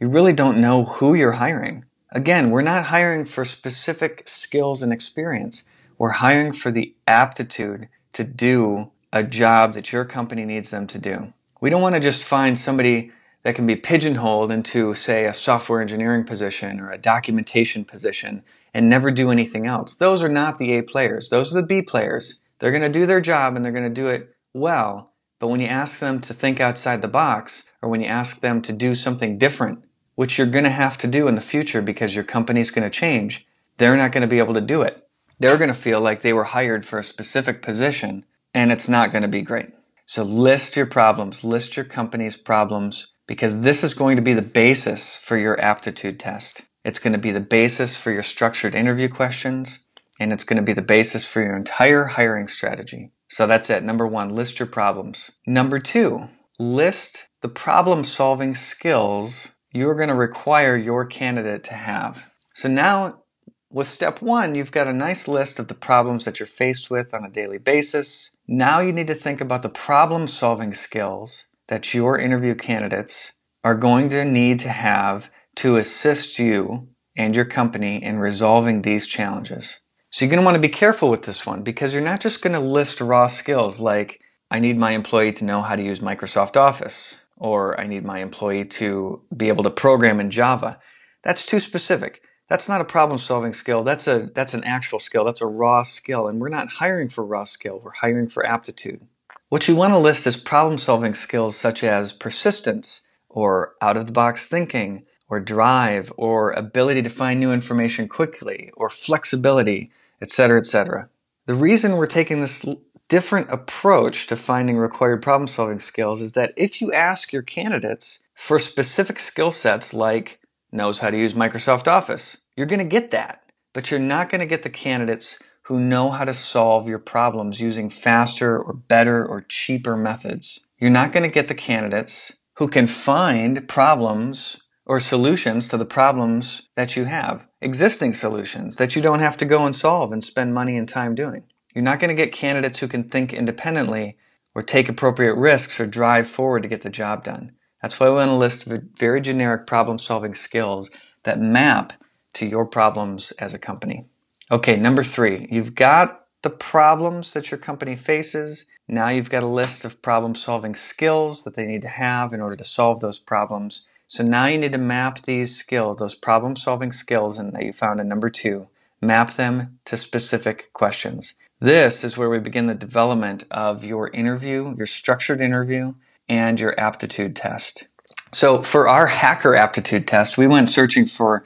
you 0.00 0.08
really 0.08 0.32
don't 0.32 0.60
know 0.60 0.84
who 0.84 1.14
you're 1.14 1.32
hiring. 1.32 1.84
Again, 2.12 2.50
we're 2.50 2.62
not 2.62 2.86
hiring 2.86 3.24
for 3.24 3.44
specific 3.44 4.22
skills 4.26 4.82
and 4.82 4.92
experience. 4.92 5.64
We're 5.98 6.10
hiring 6.10 6.52
for 6.52 6.70
the 6.70 6.94
aptitude 7.06 7.88
to 8.12 8.24
do 8.24 8.90
a 9.12 9.24
job 9.24 9.74
that 9.74 9.92
your 9.92 10.04
company 10.04 10.44
needs 10.44 10.70
them 10.70 10.86
to 10.86 10.98
do. 10.98 11.32
We 11.60 11.70
don't 11.70 11.82
want 11.82 11.96
to 11.96 12.00
just 12.00 12.24
find 12.24 12.56
somebody 12.56 13.10
that 13.42 13.54
can 13.54 13.66
be 13.66 13.76
pigeonholed 13.76 14.50
into, 14.50 14.94
say, 14.94 15.26
a 15.26 15.34
software 15.34 15.80
engineering 15.80 16.24
position 16.24 16.80
or 16.80 16.90
a 16.90 16.98
documentation 16.98 17.84
position 17.84 18.42
and 18.74 18.88
never 18.88 19.10
do 19.10 19.30
anything 19.30 19.66
else. 19.66 19.94
Those 19.94 20.22
are 20.22 20.28
not 20.28 20.58
the 20.58 20.74
A 20.74 20.82
players. 20.82 21.30
Those 21.30 21.52
are 21.52 21.60
the 21.60 21.66
B 21.66 21.82
players. 21.82 22.40
They're 22.58 22.70
going 22.70 22.82
to 22.82 22.88
do 22.88 23.06
their 23.06 23.20
job 23.20 23.56
and 23.56 23.64
they're 23.64 23.72
going 23.72 23.84
to 23.84 23.90
do 24.02 24.08
it 24.08 24.34
well. 24.54 25.12
But 25.38 25.48
when 25.48 25.60
you 25.60 25.68
ask 25.68 26.00
them 26.00 26.20
to 26.22 26.34
think 26.34 26.60
outside 26.60 27.02
the 27.02 27.08
box 27.08 27.64
or 27.80 27.88
when 27.88 28.00
you 28.00 28.08
ask 28.08 28.40
them 28.40 28.60
to 28.62 28.72
do 28.72 28.94
something 28.94 29.38
different, 29.38 29.84
which 30.16 30.36
you're 30.36 30.48
going 30.48 30.64
to 30.64 30.70
have 30.70 30.98
to 30.98 31.06
do 31.06 31.28
in 31.28 31.36
the 31.36 31.40
future 31.40 31.80
because 31.80 32.14
your 32.14 32.24
company's 32.24 32.72
going 32.72 32.82
to 32.82 32.90
change, 32.90 33.46
they're 33.76 33.96
not 33.96 34.10
going 34.10 34.22
to 34.22 34.26
be 34.26 34.40
able 34.40 34.54
to 34.54 34.60
do 34.60 34.82
it. 34.82 35.04
they're 35.38 35.56
going 35.56 35.68
to 35.68 35.74
feel 35.74 36.00
like 36.00 36.22
they 36.22 36.32
were 36.32 36.44
hired 36.44 36.84
for 36.84 36.98
a 36.98 37.04
specific 37.04 37.62
position 37.62 38.24
and 38.52 38.72
it's 38.72 38.88
not 38.88 39.12
going 39.12 39.22
to 39.22 39.28
be 39.28 39.42
great. 39.42 39.70
So 40.06 40.22
list 40.22 40.76
your 40.76 40.86
problems, 40.86 41.44
list 41.44 41.76
your 41.76 41.84
company's 41.84 42.36
problems, 42.36 43.12
because 43.26 43.60
this 43.60 43.84
is 43.84 43.94
going 43.94 44.16
to 44.16 44.22
be 44.22 44.32
the 44.32 44.42
basis 44.42 45.16
for 45.16 45.36
your 45.36 45.60
aptitude 45.60 46.18
test. 46.18 46.62
It's 46.84 46.98
going 46.98 47.12
to 47.12 47.18
be 47.18 47.30
the 47.30 47.40
basis 47.40 47.94
for 47.94 48.10
your 48.10 48.22
structured 48.22 48.74
interview 48.74 49.08
questions, 49.08 49.84
and 50.18 50.32
it's 50.32 50.44
going 50.44 50.56
to 50.56 50.62
be 50.62 50.72
the 50.72 50.82
basis 50.82 51.26
for 51.26 51.42
your 51.42 51.56
entire 51.56 52.04
hiring 52.04 52.48
strategy. 52.48 53.10
So 53.28 53.46
that's 53.46 53.70
it. 53.70 53.82
Number 53.82 54.06
one, 54.06 54.34
list 54.34 54.58
your 54.58 54.68
problems. 54.68 55.30
Number 55.46 55.78
two, 55.78 56.28
list 56.58 57.26
the 57.42 57.48
problem 57.48 58.04
solving 58.04 58.54
skills 58.54 59.52
you're 59.72 59.94
going 59.94 60.08
to 60.08 60.14
require 60.14 60.76
your 60.76 61.04
candidate 61.04 61.62
to 61.64 61.74
have. 61.74 62.30
So 62.54 62.68
now, 62.68 63.22
with 63.70 63.86
step 63.86 64.22
one, 64.22 64.54
you've 64.54 64.72
got 64.72 64.88
a 64.88 64.94
nice 64.94 65.28
list 65.28 65.58
of 65.58 65.68
the 65.68 65.74
problems 65.74 66.24
that 66.24 66.40
you're 66.40 66.46
faced 66.46 66.90
with 66.90 67.12
on 67.12 67.24
a 67.24 67.30
daily 67.30 67.58
basis. 67.58 68.30
Now 68.46 68.80
you 68.80 68.92
need 68.92 69.08
to 69.08 69.14
think 69.14 69.40
about 69.42 69.62
the 69.62 69.68
problem 69.68 70.26
solving 70.26 70.72
skills 70.72 71.46
that 71.68 71.92
your 71.92 72.18
interview 72.18 72.54
candidates 72.54 73.32
are 73.62 73.74
going 73.74 74.08
to 74.08 74.24
need 74.24 74.58
to 74.60 74.70
have 74.70 75.30
to 75.56 75.76
assist 75.76 76.38
you 76.38 76.88
and 77.16 77.36
your 77.36 77.44
company 77.44 78.02
in 78.02 78.18
resolving 78.18 78.82
these 78.82 79.06
challenges. 79.06 79.80
So 80.10 80.24
you're 80.24 80.30
going 80.30 80.40
to 80.40 80.44
want 80.44 80.54
to 80.54 80.60
be 80.60 80.70
careful 80.70 81.10
with 81.10 81.24
this 81.24 81.44
one 81.44 81.62
because 81.62 81.92
you're 81.92 82.02
not 82.02 82.20
just 82.20 82.40
going 82.40 82.54
to 82.54 82.60
list 82.60 83.02
raw 83.02 83.26
skills 83.26 83.78
like 83.78 84.20
I 84.50 84.58
need 84.58 84.78
my 84.78 84.92
employee 84.92 85.32
to 85.34 85.44
know 85.44 85.60
how 85.60 85.76
to 85.76 85.82
use 85.82 86.00
Microsoft 86.00 86.56
Office 86.56 87.18
or 87.36 87.78
I 87.78 87.86
need 87.86 88.04
my 88.06 88.20
employee 88.20 88.64
to 88.64 89.20
be 89.36 89.48
able 89.48 89.64
to 89.64 89.70
program 89.70 90.18
in 90.18 90.30
Java. 90.30 90.80
That's 91.22 91.44
too 91.44 91.60
specific. 91.60 92.22
That's 92.48 92.70
not 92.70 92.80
a 92.80 92.86
problem 92.86 93.18
solving 93.18 93.52
skill. 93.52 93.84
That's 93.84 94.06
a 94.06 94.30
that's 94.34 94.54
an 94.54 94.64
actual 94.64 94.98
skill. 94.98 95.26
That's 95.26 95.42
a 95.42 95.46
raw 95.46 95.82
skill 95.82 96.28
and 96.28 96.40
we're 96.40 96.48
not 96.48 96.68
hiring 96.68 97.10
for 97.10 97.22
raw 97.22 97.44
skill. 97.44 97.78
We're 97.84 97.90
hiring 97.90 98.28
for 98.28 98.46
aptitude. 98.46 99.06
What 99.50 99.68
you 99.68 99.76
want 99.76 99.92
to 99.92 99.98
list 99.98 100.26
is 100.26 100.38
problem 100.38 100.78
solving 100.78 101.14
skills 101.14 101.54
such 101.54 101.84
as 101.84 102.14
persistence 102.14 103.02
or 103.28 103.74
out 103.82 103.98
of 103.98 104.06
the 104.06 104.12
box 104.12 104.46
thinking 104.46 105.04
or 105.28 105.40
drive 105.40 106.12
or 106.16 106.52
ability 106.52 107.02
to 107.02 107.10
find 107.10 107.38
new 107.38 107.52
information 107.52 108.08
quickly 108.08 108.70
or 108.74 108.88
flexibility, 108.88 109.90
etc., 110.20 110.58
etc. 110.58 111.08
The 111.46 111.54
reason 111.54 111.96
we're 111.96 112.06
taking 112.06 112.40
this 112.40 112.64
different 113.08 113.50
approach 113.50 114.26
to 114.26 114.36
finding 114.36 114.76
required 114.76 115.22
problem 115.22 115.46
solving 115.46 115.80
skills 115.80 116.20
is 116.20 116.34
that 116.34 116.52
if 116.56 116.80
you 116.80 116.92
ask 116.92 117.32
your 117.32 117.42
candidates 117.42 118.20
for 118.34 118.58
specific 118.58 119.18
skill 119.18 119.50
sets 119.50 119.94
like 119.94 120.40
knows 120.72 120.98
how 120.98 121.10
to 121.10 121.16
use 121.16 121.34
Microsoft 121.34 121.88
Office, 121.88 122.36
you're 122.56 122.66
going 122.66 122.78
to 122.78 122.84
get 122.84 123.10
that. 123.10 123.42
But 123.72 123.90
you're 123.90 124.00
not 124.00 124.30
going 124.30 124.40
to 124.40 124.46
get 124.46 124.62
the 124.62 124.70
candidates 124.70 125.38
who 125.62 125.80
know 125.80 126.10
how 126.10 126.24
to 126.24 126.34
solve 126.34 126.88
your 126.88 126.98
problems 126.98 127.60
using 127.60 127.90
faster 127.90 128.58
or 128.58 128.74
better 128.74 129.26
or 129.26 129.42
cheaper 129.42 129.96
methods. 129.96 130.60
You're 130.78 130.90
not 130.90 131.12
going 131.12 131.22
to 131.24 131.28
get 131.28 131.48
the 131.48 131.54
candidates 131.54 132.32
who 132.56 132.68
can 132.68 132.86
find 132.86 133.68
problems 133.68 134.58
or 134.86 135.00
solutions 135.00 135.68
to 135.68 135.76
the 135.76 135.84
problems 135.86 136.62
that 136.76 136.96
you 136.96 137.04
have, 137.04 137.47
existing 137.60 138.14
solutions 138.14 138.76
that 138.76 138.94
you 138.94 139.02
don't 139.02 139.20
have 139.20 139.36
to 139.38 139.44
go 139.44 139.66
and 139.66 139.74
solve 139.74 140.12
and 140.12 140.22
spend 140.22 140.54
money 140.54 140.76
and 140.76 140.88
time 140.88 141.14
doing. 141.14 141.42
You're 141.74 141.84
not 141.84 142.00
going 142.00 142.08
to 142.08 142.22
get 142.22 142.32
candidates 142.32 142.78
who 142.78 142.88
can 142.88 143.08
think 143.08 143.32
independently 143.32 144.16
or 144.54 144.62
take 144.62 144.88
appropriate 144.88 145.34
risks 145.34 145.78
or 145.80 145.86
drive 145.86 146.28
forward 146.28 146.62
to 146.62 146.68
get 146.68 146.82
the 146.82 146.90
job 146.90 147.24
done. 147.24 147.52
That's 147.82 148.00
why 148.00 148.08
we 148.08 148.16
want 148.16 148.30
to 148.30 148.34
list 148.34 148.66
of 148.66 148.82
very 148.96 149.20
generic 149.20 149.66
problem 149.66 149.98
solving 149.98 150.34
skills 150.34 150.90
that 151.24 151.40
map 151.40 151.92
to 152.34 152.46
your 152.46 152.66
problems 152.66 153.32
as 153.32 153.54
a 153.54 153.58
company. 153.58 154.06
Okay, 154.50 154.76
number 154.76 155.04
three, 155.04 155.46
you've 155.50 155.74
got 155.74 156.26
the 156.42 156.50
problems 156.50 157.32
that 157.32 157.50
your 157.50 157.58
company 157.58 157.96
faces. 157.96 158.66
Now 158.86 159.08
you've 159.08 159.30
got 159.30 159.42
a 159.42 159.48
list 159.48 159.84
of 159.84 160.00
problem 160.00 160.34
solving 160.34 160.74
skills 160.74 161.42
that 161.42 161.54
they 161.54 161.66
need 161.66 161.82
to 161.82 161.88
have 161.88 162.32
in 162.32 162.40
order 162.40 162.56
to 162.56 162.64
solve 162.64 163.00
those 163.00 163.18
problems. 163.18 163.86
So 164.08 164.24
now 164.24 164.46
you 164.46 164.56
need 164.56 164.72
to 164.72 164.78
map 164.78 165.22
these 165.24 165.54
skills, 165.54 165.98
those 165.98 166.14
problem 166.14 166.56
solving 166.56 166.92
skills 166.92 167.38
and 167.38 167.52
that 167.52 167.64
you 167.64 167.74
found 167.74 168.00
in 168.00 168.08
number 168.08 168.30
two, 168.30 168.68
map 169.02 169.34
them 169.34 169.78
to 169.84 169.98
specific 169.98 170.72
questions. 170.72 171.34
This 171.60 172.02
is 172.02 172.16
where 172.16 172.30
we 172.30 172.38
begin 172.38 172.68
the 172.68 172.74
development 172.74 173.44
of 173.50 173.84
your 173.84 174.08
interview, 174.08 174.74
your 174.76 174.86
structured 174.86 175.42
interview, 175.42 175.94
and 176.26 176.58
your 176.58 176.78
aptitude 176.80 177.36
test. 177.36 177.86
So 178.32 178.62
for 178.62 178.88
our 178.88 179.06
hacker 179.06 179.54
aptitude 179.54 180.06
test, 180.06 180.38
we 180.38 180.46
went 180.46 180.68
searching 180.68 181.06
for 181.06 181.44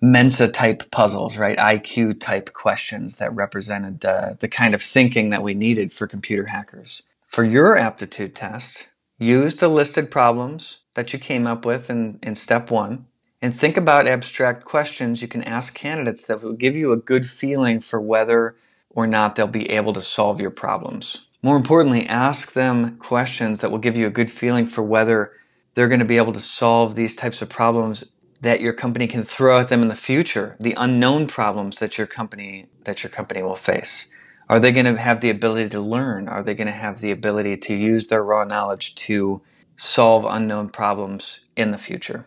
Mensa 0.00 0.48
type 0.48 0.90
puzzles, 0.90 1.38
right? 1.38 1.56
IQ 1.56 2.20
type 2.20 2.52
questions 2.52 3.14
that 3.14 3.34
represented 3.34 4.04
uh, 4.04 4.34
the 4.40 4.48
kind 4.48 4.74
of 4.74 4.82
thinking 4.82 5.30
that 5.30 5.42
we 5.42 5.54
needed 5.54 5.92
for 5.92 6.06
computer 6.06 6.46
hackers. 6.46 7.02
For 7.28 7.44
your 7.44 7.76
aptitude 7.76 8.34
test, 8.34 8.88
use 9.18 9.56
the 9.56 9.68
listed 9.68 10.10
problems 10.10 10.78
that 10.94 11.12
you 11.12 11.18
came 11.18 11.46
up 11.46 11.64
with 11.64 11.90
in, 11.90 12.18
in 12.22 12.34
step 12.34 12.70
one 12.70 13.06
and 13.44 13.58
think 13.58 13.76
about 13.76 14.06
abstract 14.06 14.64
questions 14.64 15.20
you 15.20 15.28
can 15.28 15.44
ask 15.44 15.74
candidates 15.74 16.24
that 16.24 16.42
will 16.42 16.54
give 16.54 16.74
you 16.74 16.92
a 16.92 16.96
good 16.96 17.28
feeling 17.28 17.78
for 17.78 18.00
whether 18.00 18.56
or 18.88 19.06
not 19.06 19.36
they'll 19.36 19.46
be 19.46 19.70
able 19.70 19.92
to 19.92 20.00
solve 20.00 20.40
your 20.40 20.50
problems. 20.50 21.26
More 21.42 21.56
importantly, 21.56 22.06
ask 22.06 22.54
them 22.54 22.96
questions 22.96 23.60
that 23.60 23.70
will 23.70 23.78
give 23.78 23.98
you 23.98 24.06
a 24.06 24.10
good 24.10 24.30
feeling 24.30 24.66
for 24.66 24.82
whether 24.82 25.32
they're 25.74 25.88
going 25.88 26.00
to 26.00 26.06
be 26.06 26.16
able 26.16 26.32
to 26.32 26.40
solve 26.40 26.94
these 26.94 27.14
types 27.14 27.42
of 27.42 27.50
problems 27.50 28.04
that 28.40 28.62
your 28.62 28.72
company 28.72 29.06
can 29.06 29.24
throw 29.24 29.58
at 29.58 29.68
them 29.68 29.82
in 29.82 29.88
the 29.88 29.94
future, 29.94 30.56
the 30.58 30.74
unknown 30.78 31.26
problems 31.26 31.76
that 31.76 31.98
your 31.98 32.06
company 32.06 32.66
that 32.84 33.02
your 33.02 33.10
company 33.10 33.42
will 33.42 33.56
face. 33.56 34.06
Are 34.48 34.60
they 34.60 34.72
going 34.72 34.86
to 34.86 34.96
have 34.96 35.20
the 35.20 35.30
ability 35.30 35.70
to 35.70 35.80
learn? 35.80 36.28
Are 36.28 36.42
they 36.42 36.54
going 36.54 36.66
to 36.66 36.72
have 36.72 37.00
the 37.00 37.10
ability 37.10 37.56
to 37.58 37.74
use 37.74 38.06
their 38.06 38.22
raw 38.22 38.44
knowledge 38.44 38.94
to 38.96 39.40
solve 39.76 40.26
unknown 40.28 40.68
problems 40.68 41.40
in 41.56 41.70
the 41.70 41.78
future? 41.78 42.26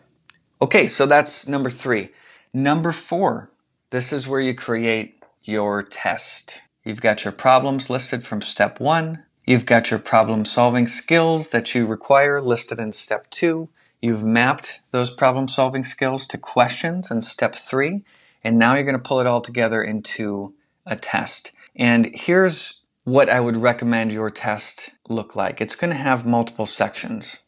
Okay, 0.60 0.86
so 0.86 1.06
that's 1.06 1.46
number 1.46 1.70
3. 1.70 2.10
Number 2.52 2.92
4. 2.92 3.50
This 3.90 4.12
is 4.12 4.26
where 4.26 4.40
you 4.40 4.54
create 4.54 5.22
your 5.44 5.82
test. 5.82 6.60
You've 6.84 7.00
got 7.00 7.24
your 7.24 7.32
problems 7.32 7.88
listed 7.88 8.24
from 8.24 8.42
step 8.42 8.80
1. 8.80 9.22
You've 9.46 9.66
got 9.66 9.90
your 9.90 10.00
problem 10.00 10.44
solving 10.44 10.88
skills 10.88 11.48
that 11.48 11.74
you 11.74 11.86
require 11.86 12.40
listed 12.40 12.78
in 12.78 12.92
step 12.92 13.30
2. 13.30 13.68
You've 14.00 14.24
mapped 14.24 14.80
those 14.92 15.10
problem 15.10 15.48
solving 15.48 15.82
skills 15.84 16.26
to 16.26 16.38
questions 16.38 17.10
in 17.10 17.22
step 17.22 17.56
three, 17.56 18.04
and 18.44 18.58
now 18.58 18.74
you're 18.74 18.84
going 18.84 18.92
to 18.92 18.98
pull 18.98 19.20
it 19.20 19.26
all 19.26 19.40
together 19.40 19.82
into 19.82 20.54
a 20.86 20.94
test. 20.94 21.52
And 21.78 22.10
here's 22.12 22.80
what 23.04 23.30
I 23.30 23.40
would 23.40 23.56
recommend 23.56 24.12
your 24.12 24.30
test 24.30 24.90
look 25.08 25.36
like 25.36 25.60
it's 25.60 25.76
going 25.76 25.90
to 25.90 25.96
have 25.96 26.26
multiple 26.26 26.66
sections. 26.66 27.38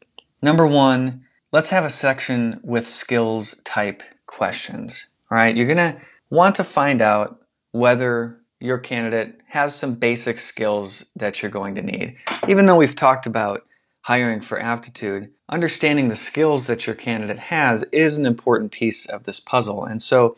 Number 0.40 0.66
one, 0.66 1.24
let's 1.52 1.68
have 1.70 1.84
a 1.84 1.90
section 1.90 2.60
with 2.64 2.88
skills 2.88 3.60
type 3.64 4.02
questions. 4.26 5.08
All 5.30 5.36
right, 5.36 5.54
you're 5.54 5.66
going 5.66 5.76
to 5.76 6.00
want 6.30 6.54
to 6.56 6.64
find 6.64 7.02
out 7.02 7.40
whether 7.72 8.40
your 8.60 8.78
candidate 8.78 9.40
has 9.48 9.74
some 9.74 9.94
basic 9.94 10.38
skills 10.38 11.04
that 11.16 11.42
you're 11.42 11.50
going 11.50 11.74
to 11.74 11.82
need. 11.82 12.16
Even 12.48 12.66
though 12.66 12.76
we've 12.76 12.96
talked 12.96 13.26
about 13.26 13.66
hiring 14.02 14.40
for 14.40 14.58
aptitude, 14.58 15.30
understanding 15.48 16.08
the 16.08 16.16
skills 16.16 16.66
that 16.66 16.86
your 16.86 16.96
candidate 16.96 17.38
has 17.38 17.84
is 17.92 18.16
an 18.16 18.26
important 18.26 18.70
piece 18.70 19.06
of 19.06 19.24
this 19.24 19.40
puzzle. 19.40 19.84
And 19.84 20.00
so 20.00 20.36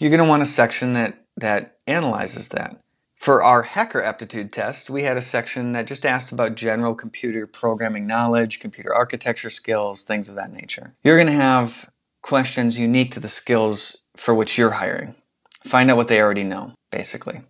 you're 0.00 0.10
going 0.10 0.22
to 0.22 0.28
want 0.28 0.42
a 0.42 0.46
section 0.46 0.92
that, 0.94 1.22
that 1.36 1.76
analyzes 1.86 2.48
that. 2.48 2.80
For 3.16 3.42
our 3.42 3.62
hacker 3.62 4.00
aptitude 4.00 4.52
test, 4.52 4.88
we 4.88 5.02
had 5.02 5.16
a 5.16 5.22
section 5.22 5.72
that 5.72 5.86
just 5.86 6.06
asked 6.06 6.30
about 6.30 6.54
general 6.54 6.94
computer 6.94 7.46
programming 7.46 8.06
knowledge, 8.06 8.60
computer 8.60 8.94
architecture 8.94 9.50
skills, 9.50 10.04
things 10.04 10.28
of 10.28 10.36
that 10.36 10.52
nature. 10.52 10.94
You're 11.02 11.16
going 11.16 11.26
to 11.26 11.32
have 11.32 11.90
questions 12.22 12.78
unique 12.78 13.12
to 13.12 13.20
the 13.20 13.28
skills 13.28 13.96
for 14.16 14.34
which 14.34 14.56
you're 14.56 14.70
hiring. 14.70 15.16
Find 15.64 15.90
out 15.90 15.96
what 15.96 16.08
they 16.08 16.20
already 16.20 16.44
know, 16.44 16.74
basically. 16.92 17.42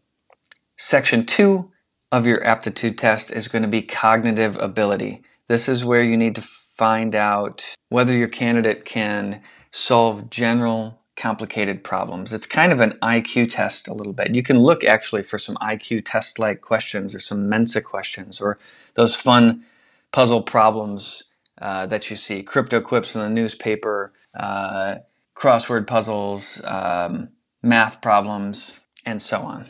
Section 0.78 1.26
two 1.26 1.72
of 2.12 2.26
your 2.26 2.42
aptitude 2.44 2.96
test 2.96 3.30
is 3.30 3.48
going 3.48 3.62
to 3.62 3.68
be 3.68 3.82
cognitive 3.82 4.56
ability. 4.56 5.22
This 5.48 5.68
is 5.68 5.84
where 5.84 6.02
you 6.02 6.16
need 6.16 6.36
to 6.36 6.42
find 6.42 7.14
out 7.14 7.74
whether 7.88 8.12
your 8.12 8.28
candidate 8.28 8.84
can 8.84 9.42
solve 9.72 10.30
general 10.30 11.02
complicated 11.16 11.82
problems. 11.82 12.32
It's 12.32 12.46
kind 12.46 12.72
of 12.72 12.80
an 12.80 12.98
IQ 13.02 13.50
test 13.50 13.88
a 13.88 13.94
little 13.94 14.12
bit. 14.12 14.34
You 14.34 14.42
can 14.42 14.58
look 14.58 14.84
actually 14.84 15.22
for 15.22 15.38
some 15.38 15.56
IQ 15.56 16.02
test 16.04 16.38
like 16.38 16.60
questions 16.60 17.14
or 17.14 17.18
some 17.18 17.48
Mensa 17.48 17.80
questions 17.80 18.40
or 18.40 18.58
those 18.94 19.14
fun 19.14 19.64
puzzle 20.12 20.42
problems 20.42 21.24
uh, 21.60 21.86
that 21.86 22.10
you 22.10 22.16
see, 22.16 22.42
cryptoquips 22.42 23.14
in 23.14 23.22
the 23.22 23.30
newspaper, 23.30 24.12
uh, 24.38 24.96
crossword 25.34 25.86
puzzles, 25.86 26.60
um, 26.64 27.30
math 27.62 28.00
problems, 28.02 28.80
and 29.04 29.20
so 29.20 29.40
on. 29.40 29.66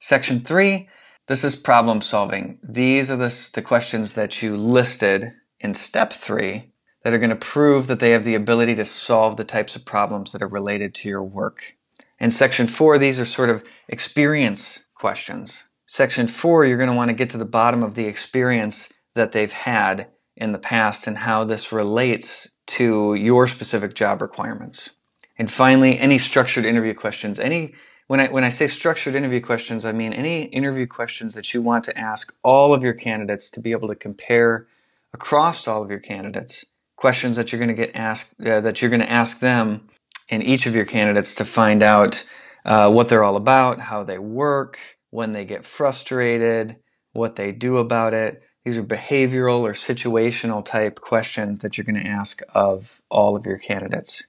Section 0.00 0.40
three 0.40 0.88
this 1.28 1.44
is 1.44 1.56
problem 1.56 2.00
solving. 2.00 2.58
These 2.62 3.10
are 3.10 3.16
the, 3.16 3.50
the 3.52 3.60
questions 3.60 4.14
that 4.14 4.40
you 4.40 4.56
listed 4.56 5.32
in 5.60 5.74
step 5.74 6.10
three 6.14 6.72
that 7.02 7.12
are 7.12 7.18
going 7.18 7.30
to 7.30 7.36
prove 7.36 7.86
that 7.86 8.00
they 8.00 8.10
have 8.10 8.24
the 8.24 8.34
ability 8.34 8.74
to 8.74 8.84
solve 8.84 9.36
the 9.36 9.44
types 9.44 9.76
of 9.76 9.84
problems 9.84 10.32
that 10.32 10.42
are 10.42 10.48
related 10.48 10.94
to 10.94 11.08
your 11.08 11.22
work. 11.22 11.76
In 12.18 12.30
section 12.30 12.66
four, 12.66 12.98
these 12.98 13.20
are 13.20 13.24
sort 13.24 13.50
of 13.50 13.62
experience 13.88 14.84
questions. 14.94 15.64
Section 15.86 16.28
four, 16.28 16.64
you're 16.64 16.76
going 16.76 16.90
to 16.90 16.96
want 16.96 17.08
to 17.08 17.14
get 17.14 17.30
to 17.30 17.38
the 17.38 17.44
bottom 17.44 17.82
of 17.82 17.94
the 17.94 18.06
experience 18.06 18.88
that 19.14 19.32
they've 19.32 19.52
had 19.52 20.08
in 20.36 20.52
the 20.52 20.58
past 20.58 21.06
and 21.06 21.18
how 21.18 21.44
this 21.44 21.72
relates 21.72 22.48
to 22.66 23.14
your 23.14 23.48
specific 23.48 23.94
job 23.94 24.20
requirements. 24.20 24.90
And 25.38 25.50
finally, 25.50 25.98
any 25.98 26.18
structured 26.18 26.64
interview 26.64 26.94
questions. 26.94 27.38
Any 27.38 27.74
when 28.08 28.20
I 28.20 28.28
when 28.28 28.44
I 28.44 28.48
say 28.48 28.66
structured 28.66 29.14
interview 29.14 29.40
questions, 29.40 29.84
I 29.84 29.92
mean 29.92 30.12
any 30.12 30.44
interview 30.44 30.86
questions 30.86 31.34
that 31.34 31.54
you 31.54 31.62
want 31.62 31.84
to 31.84 31.98
ask 31.98 32.34
all 32.42 32.74
of 32.74 32.82
your 32.82 32.94
candidates 32.94 33.48
to 33.50 33.60
be 33.60 33.72
able 33.72 33.88
to 33.88 33.94
compare 33.94 34.66
across 35.12 35.68
all 35.68 35.82
of 35.82 35.90
your 35.90 36.00
candidates. 36.00 36.64
Questions 36.98 37.36
that 37.36 37.52
you're 37.52 37.60
going 37.60 37.68
to 37.68 37.86
get 37.86 37.94
asked 37.94 38.34
uh, 38.44 38.60
that 38.60 38.82
you're 38.82 38.90
going 38.90 39.00
to 39.00 39.10
ask 39.10 39.38
them 39.38 39.88
in 40.28 40.42
each 40.42 40.66
of 40.66 40.74
your 40.74 40.84
candidates 40.84 41.32
to 41.36 41.44
find 41.44 41.80
out 41.80 42.24
uh, 42.64 42.90
what 42.90 43.08
they're 43.08 43.22
all 43.22 43.36
about, 43.36 43.78
how 43.80 44.02
they 44.02 44.18
work, 44.18 44.78
when 45.10 45.30
they 45.30 45.44
get 45.44 45.64
frustrated, 45.64 46.76
what 47.12 47.36
they 47.36 47.52
do 47.52 47.76
about 47.76 48.14
it. 48.14 48.42
These 48.64 48.76
are 48.76 48.82
behavioral 48.82 49.60
or 49.60 49.74
situational 49.74 50.64
type 50.64 51.00
questions 51.00 51.60
that 51.60 51.78
you're 51.78 51.84
going 51.84 52.02
to 52.02 52.10
ask 52.10 52.42
of 52.52 53.00
all 53.10 53.36
of 53.36 53.46
your 53.46 53.58
candidates. 53.58 54.26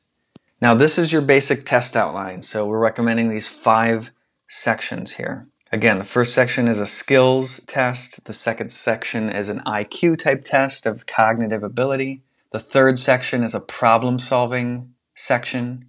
Now, 0.61 0.75
this 0.75 0.99
is 0.99 1.11
your 1.11 1.23
basic 1.23 1.65
test 1.65 1.97
outline. 1.97 2.43
So 2.43 2.67
we're 2.67 2.77
recommending 2.77 3.29
these 3.29 3.47
five 3.47 4.11
sections 4.47 5.13
here. 5.13 5.47
Again, 5.71 5.97
the 5.97 6.05
first 6.05 6.35
section 6.35 6.67
is 6.67 6.79
a 6.79 6.85
skills 6.85 7.61
test. 7.67 8.23
The 8.25 8.33
second 8.33 8.69
section 8.69 9.29
is 9.29 9.49
an 9.49 9.61
IQ 9.65 10.19
type 10.19 10.43
test 10.43 10.85
of 10.85 11.07
cognitive 11.07 11.63
ability. 11.63 12.21
The 12.51 12.59
third 12.59 12.97
section 12.97 13.43
is 13.43 13.53
a 13.53 13.59
problem 13.59 14.17
solving 14.17 14.93
section. 15.15 15.85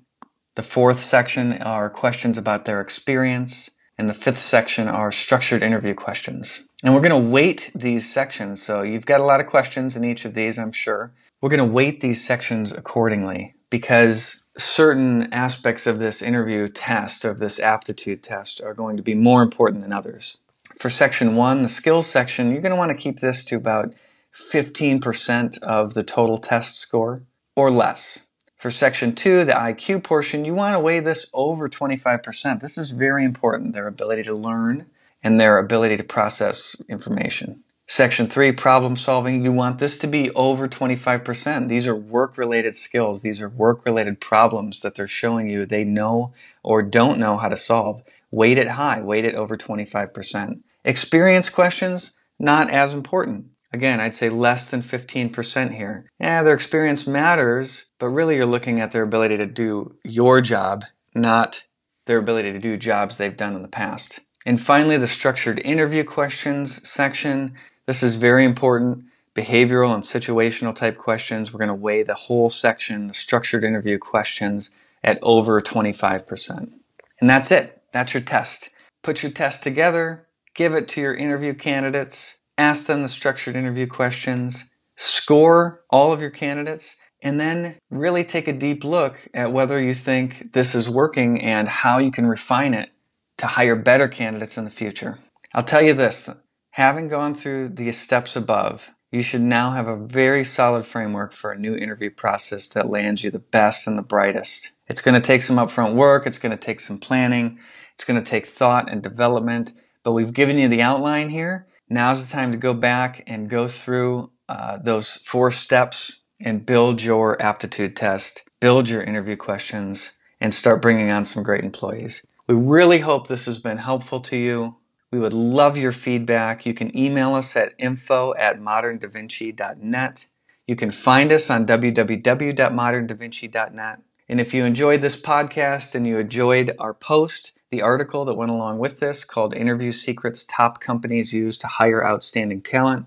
The 0.56 0.62
fourth 0.62 1.00
section 1.00 1.54
are 1.62 1.88
questions 1.88 2.36
about 2.36 2.66
their 2.66 2.82
experience. 2.82 3.70
And 3.96 4.08
the 4.08 4.14
fifth 4.14 4.42
section 4.42 4.86
are 4.86 5.10
structured 5.10 5.62
interview 5.62 5.94
questions. 5.94 6.64
And 6.82 6.94
we're 6.94 7.00
going 7.00 7.22
to 7.22 7.30
weight 7.30 7.70
these 7.74 8.10
sections. 8.10 8.62
So 8.62 8.82
you've 8.82 9.06
got 9.06 9.20
a 9.20 9.24
lot 9.24 9.40
of 9.40 9.46
questions 9.46 9.96
in 9.96 10.04
each 10.04 10.26
of 10.26 10.34
these, 10.34 10.58
I'm 10.58 10.72
sure. 10.72 11.12
We're 11.40 11.50
going 11.50 11.66
to 11.66 11.74
weight 11.74 12.02
these 12.02 12.22
sections 12.22 12.72
accordingly 12.72 13.54
because 13.70 14.42
certain 14.58 15.32
aspects 15.32 15.86
of 15.86 15.98
this 15.98 16.20
interview 16.20 16.68
test, 16.68 17.24
of 17.24 17.38
this 17.38 17.58
aptitude 17.58 18.22
test, 18.22 18.60
are 18.60 18.74
going 18.74 18.98
to 18.98 19.02
be 19.02 19.14
more 19.14 19.42
important 19.42 19.82
than 19.82 19.92
others. 19.92 20.36
For 20.78 20.90
section 20.90 21.36
one, 21.36 21.62
the 21.62 21.68
skills 21.70 22.06
section, 22.06 22.52
you're 22.52 22.60
going 22.60 22.70
to 22.70 22.76
want 22.76 22.90
to 22.90 23.02
keep 23.02 23.20
this 23.20 23.44
to 23.44 23.56
about 23.56 23.94
15% 24.34 25.58
of 25.62 25.94
the 25.94 26.02
total 26.02 26.38
test 26.38 26.78
score 26.78 27.22
or 27.56 27.70
less. 27.70 28.20
For 28.56 28.70
section 28.70 29.14
two, 29.14 29.44
the 29.44 29.52
IQ 29.52 30.04
portion, 30.04 30.44
you 30.44 30.54
want 30.54 30.75
to 30.75 30.80
weigh 30.80 31.00
this 31.00 31.30
over 31.32 31.68
25%. 31.68 32.60
This 32.60 32.76
is 32.76 32.90
very 32.90 33.25
important, 33.25 33.72
their 33.72 33.87
ability 33.87 34.25
to 34.25 34.34
learn 34.34 34.87
and 35.22 35.40
their 35.40 35.58
ability 35.58 35.96
to 35.96 36.04
process 36.04 36.76
information. 36.88 37.62
Section 37.87 38.28
three, 38.28 38.52
problem 38.52 38.96
solving, 38.96 39.44
you 39.44 39.50
want 39.50 39.78
this 39.78 39.96
to 39.99 40.06
be 40.06 40.30
over 40.32 40.68
25%. 40.68 41.68
These 41.68 41.88
are 41.88 41.96
work 41.96 42.38
related 42.38 42.76
skills. 42.76 43.22
These 43.22 43.40
are 43.40 43.49
work 43.49 43.84
related 43.84 44.20
problems 44.20 44.80
that 44.80 44.94
they're 44.94 45.08
showing 45.08 45.49
you 45.49 45.66
they 45.66 45.82
know 45.82 46.32
or 46.62 46.82
don't 46.82 47.18
know 47.18 47.37
how 47.37 47.49
to 47.49 47.56
solve. 47.56 48.02
Weight 48.30 48.58
it 48.58 48.68
high, 48.68 49.02
weight 49.02 49.25
it 49.25 49.34
over 49.34 49.56
25%. 49.56 50.60
Experience 50.84 51.50
questions, 51.50 52.12
not 52.38 52.70
as 52.70 52.94
important. 52.94 53.46
Again, 53.72 54.00
I'd 54.00 54.14
say 54.14 54.28
less 54.28 54.66
than 54.66 54.82
15% 54.82 55.76
here. 55.76 56.10
Yeah, 56.18 56.42
their 56.42 56.54
experience 56.54 57.06
matters, 57.06 57.86
but 57.98 58.08
really 58.08 58.36
you're 58.36 58.46
looking 58.46 58.80
at 58.80 58.92
their 58.92 59.04
ability 59.04 59.36
to 59.36 59.46
do 59.46 59.96
your 60.04 60.40
job, 60.40 60.84
not 61.14 61.62
their 62.06 62.18
ability 62.18 62.52
to 62.52 62.58
do 62.58 62.76
jobs 62.76 63.16
they've 63.16 63.36
done 63.36 63.54
in 63.54 63.62
the 63.62 63.68
past. 63.68 64.20
And 64.44 64.60
finally, 64.60 64.96
the 64.96 65.06
structured 65.06 65.60
interview 65.64 66.02
questions 66.02 66.86
section. 66.88 67.54
This 67.86 68.02
is 68.02 68.16
very 68.16 68.44
important. 68.44 69.04
Behavioral 69.36 69.94
and 69.94 70.02
situational 70.02 70.74
type 70.74 70.99
questions. 70.99 71.52
We're 71.52 71.58
going 71.58 71.68
to 71.68 71.75
weigh 71.75 72.02
the 72.02 72.14
whole 72.14 72.50
section, 72.50 73.06
the 73.06 73.14
structured 73.14 73.62
interview 73.62 73.99
questions, 73.99 74.71
at 75.04 75.18
over 75.23 75.60
25%. 75.60 76.73
And 77.21 77.30
that's 77.30 77.50
it. 77.52 77.80
That's 77.92 78.14
your 78.14 78.23
test. 78.23 78.71
Put 79.02 79.23
your 79.23 79.32
test 79.32 79.62
together, 79.62 80.26
give 80.54 80.75
it 80.75 80.88
to 80.88 81.00
your 81.00 81.14
interview 81.14 81.54
candidates, 81.54 82.36
ask 82.60 82.86
them 82.86 83.02
the 83.02 83.08
structured 83.08 83.56
interview 83.56 83.86
questions, 83.86 84.70
score 84.96 85.82
all 85.88 86.12
of 86.12 86.20
your 86.20 86.30
candidates, 86.30 86.96
and 87.23 87.40
then 87.40 87.76
really 87.90 88.23
take 88.23 88.49
a 88.49 88.52
deep 88.52 88.84
look 88.84 89.16
at 89.34 89.52
whether 89.52 89.82
you 89.82 89.94
think 89.94 90.52
this 90.52 90.75
is 90.75 90.88
working 90.88 91.40
and 91.40 91.68
how 91.68 91.99
you 91.99 92.10
can 92.10 92.26
refine 92.26 92.75
it 92.75 92.90
to 93.38 93.46
hire 93.46 93.76
better 93.76 94.08
candidates 94.08 94.58
in 94.58 94.64
the 94.64 94.70
future. 94.70 95.18
I'll 95.54 95.62
tell 95.62 95.82
you 95.82 95.94
this 95.94 96.28
having 96.73 97.08
gone 97.08 97.34
through 97.34 97.70
the 97.70 97.90
steps 97.92 98.36
above, 98.36 98.90
you 99.10 99.23
should 99.23 99.40
now 99.40 99.73
have 99.73 99.88
a 99.88 99.96
very 99.96 100.44
solid 100.44 100.86
framework 100.86 101.32
for 101.32 101.50
a 101.50 101.58
new 101.58 101.75
interview 101.75 102.10
process 102.10 102.68
that 102.68 102.90
lands 102.90 103.25
you 103.25 103.30
the 103.30 103.38
best 103.38 103.86
and 103.86 103.99
the 103.99 104.02
brightest. 104.02 104.70
It's 104.86 105.02
going 105.02 105.20
to 105.20 105.26
take 105.26 105.42
some 105.42 105.56
upfront 105.56 105.94
work, 105.94 106.26
it's 106.26 106.38
going 106.38 106.52
to 106.52 106.56
take 106.56 106.78
some 106.78 106.99
planning, 106.99 107.58
it's 107.94 108.04
going 108.04 108.23
to 108.23 108.30
take 108.30 108.46
thought 108.46 108.90
and 108.90 109.02
development, 109.02 109.73
but 110.04 110.12
we've 110.12 110.32
given 110.32 110.58
you 110.58 110.68
the 110.68 110.82
outline 110.82 111.30
here 111.30 111.66
now's 111.90 112.24
the 112.24 112.32
time 112.32 112.52
to 112.52 112.58
go 112.58 112.72
back 112.72 113.22
and 113.26 113.50
go 113.50 113.68
through 113.68 114.30
uh, 114.48 114.78
those 114.78 115.16
four 115.26 115.50
steps 115.50 116.16
and 116.40 116.64
build 116.64 117.02
your 117.02 117.42
aptitude 117.42 117.96
test, 117.96 118.44
build 118.60 118.88
your 118.88 119.02
interview 119.02 119.36
questions, 119.36 120.12
and 120.40 120.54
start 120.54 120.80
bringing 120.80 121.10
on 121.10 121.24
some 121.24 121.42
great 121.42 121.64
employees. 121.64 122.24
We 122.46 122.54
really 122.54 123.00
hope 123.00 123.26
this 123.28 123.46
has 123.46 123.58
been 123.58 123.78
helpful 123.78 124.20
to 124.20 124.36
you. 124.36 124.76
We 125.12 125.18
would 125.18 125.34
love 125.34 125.76
your 125.76 125.90
feedback. 125.92 126.64
You 126.64 126.74
can 126.74 126.96
email 126.96 127.34
us 127.34 127.56
at 127.56 127.74
info 127.78 128.32
at 128.34 128.60
moderndavinci.net. 128.60 130.28
You 130.66 130.76
can 130.76 130.92
find 130.92 131.32
us 131.32 131.50
on 131.50 131.66
www.moderndavinci.net. 131.66 133.98
And 134.30 134.40
if 134.40 134.54
you 134.54 134.64
enjoyed 134.64 135.00
this 135.00 135.16
podcast 135.16 135.97
and 135.97 136.06
you 136.06 136.19
enjoyed 136.19 136.76
our 136.78 136.95
post, 136.95 137.50
the 137.71 137.82
article 137.82 138.25
that 138.26 138.34
went 138.34 138.52
along 138.52 138.78
with 138.78 139.00
this 139.00 139.25
called 139.25 139.52
Interview 139.52 139.90
Secrets 139.90 140.45
Top 140.49 140.78
Companies 140.78 141.32
Use 141.32 141.58
to 141.58 141.66
Hire 141.66 142.06
Outstanding 142.06 142.62
Talent. 142.62 143.06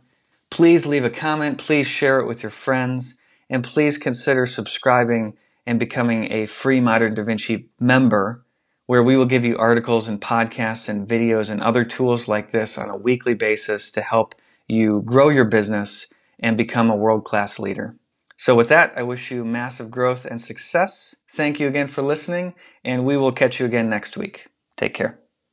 Please 0.49 0.85
leave 0.85 1.05
a 1.05 1.09
comment, 1.09 1.57
please 1.57 1.87
share 1.87 2.19
it 2.19 2.27
with 2.27 2.43
your 2.43 2.49
friends, 2.49 3.15
and 3.49 3.63
please 3.63 3.97
consider 3.97 4.45
subscribing 4.45 5.37
and 5.65 5.79
becoming 5.79 6.29
a 6.29 6.45
free 6.45 6.81
Modern 6.81 7.15
Da 7.15 7.23
Vinci 7.23 7.69
member 7.79 8.43
where 8.87 9.01
we 9.01 9.15
will 9.15 9.25
give 9.25 9.45
you 9.45 9.57
articles 9.57 10.09
and 10.09 10.19
podcasts 10.19 10.89
and 10.89 11.07
videos 11.07 11.49
and 11.49 11.61
other 11.61 11.85
tools 11.85 12.27
like 12.27 12.51
this 12.51 12.77
on 12.77 12.89
a 12.89 12.97
weekly 12.97 13.33
basis 13.33 13.91
to 13.91 14.01
help 14.01 14.35
you 14.67 15.01
grow 15.05 15.29
your 15.29 15.45
business 15.45 16.07
and 16.39 16.57
become 16.57 16.89
a 16.89 16.97
world 16.97 17.23
class 17.23 17.59
leader. 17.59 17.95
So, 18.43 18.55
with 18.55 18.67
that, 18.67 18.91
I 18.97 19.03
wish 19.03 19.31
you 19.31 19.45
massive 19.45 19.89
growth 19.89 20.25
and 20.25 20.41
success. 20.41 21.15
Thank 21.31 21.61
you 21.61 21.67
again 21.69 21.87
for 21.87 22.01
listening, 22.01 22.55
and 22.83 23.05
we 23.05 23.15
will 23.15 23.31
catch 23.31 23.61
you 23.61 23.65
again 23.65 23.89
next 23.89 24.17
week. 24.17 24.47
Take 24.75 24.93
care. 24.93 25.22